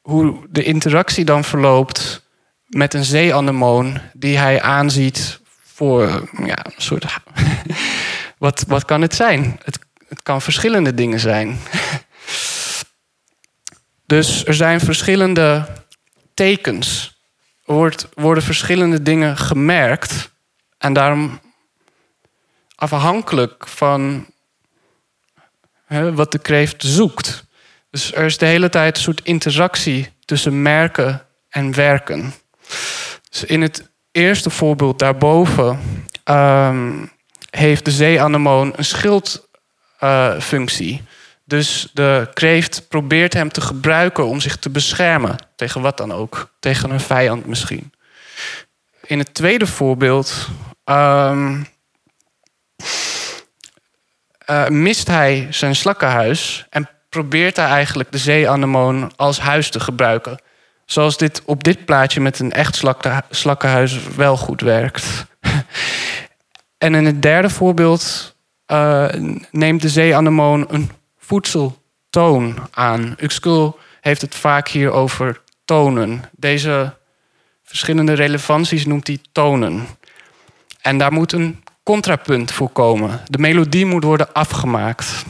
hoe 0.00 0.46
de 0.48 0.62
interactie 0.62 1.24
dan 1.24 1.44
verloopt 1.44 2.22
met 2.66 2.94
een 2.94 3.04
zeeanemoon 3.04 4.00
die 4.12 4.38
hij 4.38 4.62
aanziet 4.62 5.40
voor 5.62 6.28
ja, 6.44 6.64
een 6.64 6.72
soort. 6.76 7.04
wat, 8.38 8.64
wat 8.66 8.84
kan 8.84 9.00
het 9.00 9.14
zijn? 9.14 9.60
Het, 9.64 9.78
het 10.08 10.22
kan 10.22 10.42
verschillende 10.42 10.94
dingen 10.94 11.20
zijn. 11.20 11.58
dus 14.12 14.44
er 14.44 14.54
zijn 14.54 14.80
verschillende 14.80 15.66
tekens. 16.34 17.16
Er 17.64 17.94
worden 18.14 18.42
verschillende 18.42 19.02
dingen 19.02 19.36
gemerkt. 19.36 20.30
En 20.78 20.92
daarom 20.92 21.40
afhankelijk 22.74 23.68
van 23.68 24.26
hè, 25.86 26.14
wat 26.14 26.32
de 26.32 26.38
kreeft 26.38 26.82
zoekt. 26.82 27.44
Dus 27.90 28.14
er 28.14 28.24
is 28.24 28.38
de 28.38 28.46
hele 28.46 28.68
tijd 28.68 28.96
een 28.96 29.02
soort 29.02 29.20
interactie 29.22 30.08
tussen 30.24 30.62
merken 30.62 31.26
en 31.48 31.74
werken. 31.74 32.34
Dus 33.30 33.44
in 33.44 33.62
het 33.62 33.90
eerste 34.10 34.50
voorbeeld 34.50 34.98
daarboven 34.98 35.80
um, 36.24 37.10
heeft 37.50 37.84
de 37.84 37.90
zeeanemoon 37.90 38.72
een 38.76 38.84
schildfunctie. 38.84 41.02
Dus 41.52 41.88
de 41.92 42.30
kreeft 42.32 42.88
probeert 42.88 43.32
hem 43.32 43.48
te 43.48 43.60
gebruiken 43.60 44.26
om 44.26 44.40
zich 44.40 44.56
te 44.56 44.70
beschermen. 44.70 45.36
Tegen 45.56 45.80
wat 45.80 45.96
dan 45.96 46.12
ook. 46.12 46.54
Tegen 46.60 46.90
een 46.90 47.00
vijand 47.00 47.46
misschien. 47.46 47.92
In 49.04 49.18
het 49.18 49.34
tweede 49.34 49.66
voorbeeld 49.66 50.48
um, 50.84 51.66
uh, 54.50 54.68
mist 54.68 55.08
hij 55.08 55.46
zijn 55.50 55.74
slakkenhuis 55.74 56.66
en 56.70 56.88
probeert 57.08 57.56
hij 57.56 57.66
eigenlijk 57.66 58.12
de 58.12 58.18
zeeanemoon 58.18 59.12
als 59.16 59.40
huis 59.40 59.70
te 59.70 59.80
gebruiken. 59.80 60.40
Zoals 60.84 61.16
dit 61.16 61.42
op 61.44 61.64
dit 61.64 61.84
plaatje 61.84 62.20
met 62.20 62.38
een 62.38 62.52
echt 62.52 62.82
slakkenhuis 63.30 63.98
wel 64.16 64.36
goed 64.36 64.60
werkt. 64.60 65.26
en 66.84 66.94
in 66.94 67.06
het 67.06 67.22
derde 67.22 67.50
voorbeeld 67.50 68.36
uh, 68.66 69.08
neemt 69.50 69.82
de 69.82 69.88
zeeanemoon 69.88 70.66
een 70.68 70.90
voedseltoon 71.24 72.68
aan. 72.70 73.14
Uxkul 73.20 73.78
heeft 74.00 74.20
het 74.20 74.34
vaak 74.34 74.68
hier 74.68 74.90
over 74.90 75.40
tonen. 75.64 76.30
Deze 76.32 76.96
verschillende 77.62 78.12
relevanties 78.12 78.86
noemt 78.86 79.06
hij 79.06 79.18
tonen. 79.32 79.86
En 80.80 80.98
daar 80.98 81.12
moet 81.12 81.32
een 81.32 81.64
contrapunt 81.82 82.52
voor 82.52 82.68
komen. 82.68 83.20
De 83.26 83.38
melodie 83.38 83.86
moet 83.86 84.04
worden 84.04 84.32
afgemaakt. 84.32 85.24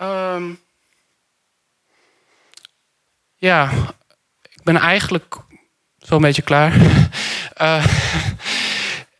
Um, 0.00 0.60
ja, 3.34 3.70
ik 4.42 4.62
ben 4.62 4.76
eigenlijk 4.76 5.36
zo'n 5.98 6.20
beetje 6.20 6.42
klaar. 6.42 6.74
uh, 7.60 7.84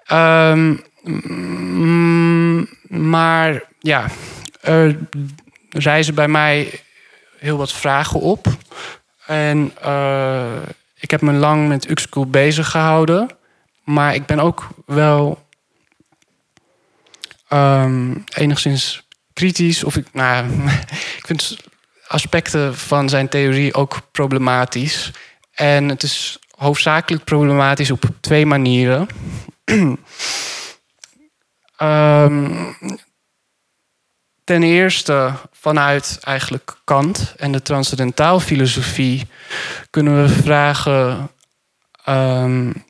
maar 2.89 3.63
ja, 3.79 4.11
er 4.61 4.99
reizen 5.69 6.15
bij 6.15 6.29
mij 6.29 6.81
heel 7.39 7.57
wat 7.57 7.73
vragen 7.73 8.21
op. 8.21 8.47
En 9.27 9.73
uh, 9.85 10.57
ik 10.99 11.11
heb 11.11 11.21
me 11.21 11.33
lang 11.33 11.69
met 11.69 11.91
Uxcool 11.91 12.27
bezig 12.27 12.71
gehouden. 12.71 13.29
Maar 13.85 14.15
ik 14.15 14.27
ben 14.27 14.41
ook 14.41 14.69
wel 14.87 15.47
um, 17.53 18.25
enigszins 18.35 19.07
kritisch. 19.33 19.85
Of 19.85 19.97
ik, 19.97 20.07
nou, 20.13 20.47
ik 21.19 21.27
vind 21.27 21.57
aspecten 22.07 22.77
van 22.77 23.09
zijn 23.09 23.29
theorie 23.29 23.75
ook 23.75 24.01
problematisch. 24.13 25.11
En 25.55 25.89
het 25.89 26.03
is 26.03 26.39
hoofdzakelijk 26.51 27.25
problematisch 27.25 27.91
op 27.91 28.05
twee 28.21 28.47
manieren. 28.47 29.07
um, 31.79 32.77
ten 34.45 34.63
eerste 34.63 35.33
vanuit 35.53 36.19
eigenlijk 36.23 36.77
Kant 36.85 37.35
en 37.37 37.53
de 37.53 37.63
transcendentaal 37.63 38.41
filosofie 38.41 39.27
kunnen 39.91 40.23
we 40.23 40.29
vragen. 40.29 41.31
Um, 42.09 42.85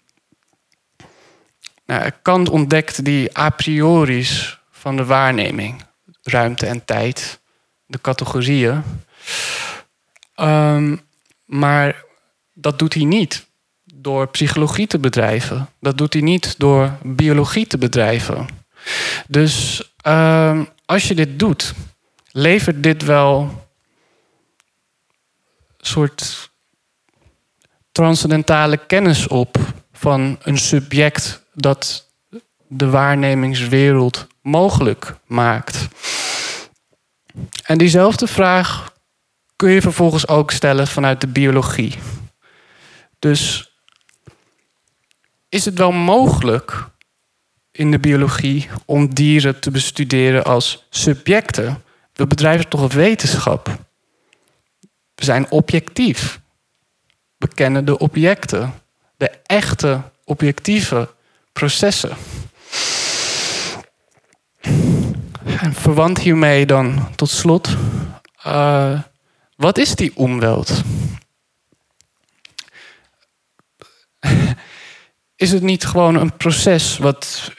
nou, 1.87 2.11
Kant 2.23 2.49
ontdekt 2.49 3.05
die 3.05 3.39
a 3.39 3.51
priori's 3.51 4.59
van 4.71 4.97
de 4.97 5.05
waarneming 5.05 5.83
ruimte 6.23 6.67
en 6.67 6.85
tijd, 6.85 7.41
de 7.87 8.01
categorieën. 8.01 8.83
Um, 10.37 11.01
maar 11.45 12.03
dat 12.53 12.79
doet 12.79 12.95
hij 12.95 13.05
niet 13.05 13.47
door 13.95 14.29
psychologie 14.29 14.87
te 14.87 14.99
bedrijven. 14.99 15.69
Dat 15.81 15.99
doet 15.99 16.13
hij 16.13 16.23
niet 16.23 16.59
door 16.59 16.93
biologie 17.03 17.67
te 17.67 17.79
bedrijven. 17.79 18.64
Dus 19.29 19.83
um, 20.07 20.69
als 20.85 21.09
je 21.09 21.15
dit 21.15 21.39
doet, 21.39 21.75
levert 22.31 22.83
dit 22.83 23.03
wel 23.03 23.41
een 25.77 25.87
soort 25.87 26.51
transcendentale 27.93 28.77
kennis 28.87 29.29
op 29.29 29.57
van 29.93 30.39
een 30.43 30.59
subject 30.59 31.45
dat 31.53 32.11
de 32.69 32.91
waarnemingswereld 32.91 34.27
mogelijk 34.43 35.15
maakt. 35.27 35.89
En 37.63 37.79
diezelfde 37.79 38.27
vraag 38.27 38.93
kun 39.57 39.71
je 39.71 39.81
vervolgens 39.81 40.29
ook 40.29 40.51
stellen 40.51 40.87
vanuit 40.87 41.21
de 41.21 41.27
biologie. 41.27 41.99
Dus 43.19 43.73
is 45.49 45.65
het 45.65 45.79
wel 45.79 45.93
mogelijk 45.93 46.87
in 47.77 47.91
de 47.91 47.99
biologie 47.99 48.69
om 48.85 49.15
dieren 49.15 49.61
te 49.61 49.71
bestuderen 49.71 50.45
als 50.45 50.87
subjecten? 50.91 51.83
We 52.13 52.27
bedrijven 52.27 52.69
toch 52.69 52.93
wetenschap? 52.93 53.79
We 55.15 55.25
zijn 55.25 55.51
objectief. 55.51 56.41
We 57.37 57.49
kennen 57.49 57.85
de 57.85 57.99
objecten, 57.99 58.75
de 59.17 59.31
echte 59.47 60.03
objectieve 60.25 61.09
processen. 61.53 62.17
En 65.45 65.75
verwant 65.75 66.19
hiermee 66.19 66.67
dan 66.67 67.15
tot 67.17 67.31
slot, 67.31 67.77
uh, 68.47 69.01
wat 69.57 69.79
is 69.79 69.95
die 69.95 70.17
omweld? 70.17 70.83
is 75.37 75.51
het 75.53 75.63
niet 75.63 75.85
gewoon 75.85 76.15
een 76.15 76.37
proces 76.37 76.99
wat 76.99 77.53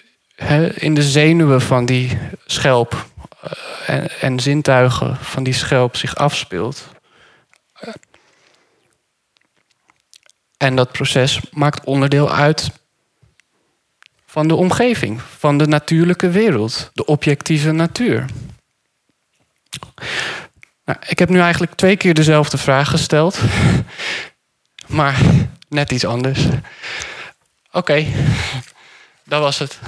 in 0.76 0.94
de 0.94 1.04
zenuwen 1.04 1.62
van 1.62 1.86
die 1.86 2.18
schelp 2.46 3.06
en, 3.86 4.20
en 4.20 4.40
zintuigen 4.40 5.16
van 5.16 5.44
die 5.44 5.54
schelp 5.54 5.96
zich 5.96 6.16
afspeelt? 6.16 6.88
En 10.58 10.76
dat 10.76 10.92
proces 10.92 11.40
maakt 11.52 11.86
onderdeel 11.86 12.32
uit 12.32 12.72
van 14.26 14.48
de 14.48 14.56
omgeving, 14.56 15.22
van 15.38 15.58
de 15.58 15.68
natuurlijke 15.68 16.30
wereld, 16.30 16.90
de 16.94 17.06
objectieve 17.06 17.72
natuur. 17.72 18.26
Nou, 20.86 21.00
ik 21.08 21.20
heb 21.20 21.30
nu 21.30 21.40
eigenlijk 21.40 21.76
twee 21.76 21.98
keer 21.98 22.14
dezelfde 22.14 22.58
vraag 22.58 22.90
gesteld, 22.90 23.40
maar 24.88 25.20
net 25.70 25.92
iets 25.92 26.06
anders. 26.06 26.46
Oké, 27.72 28.06
dat 29.32 29.42
was 29.42 29.60
het. 29.60 29.80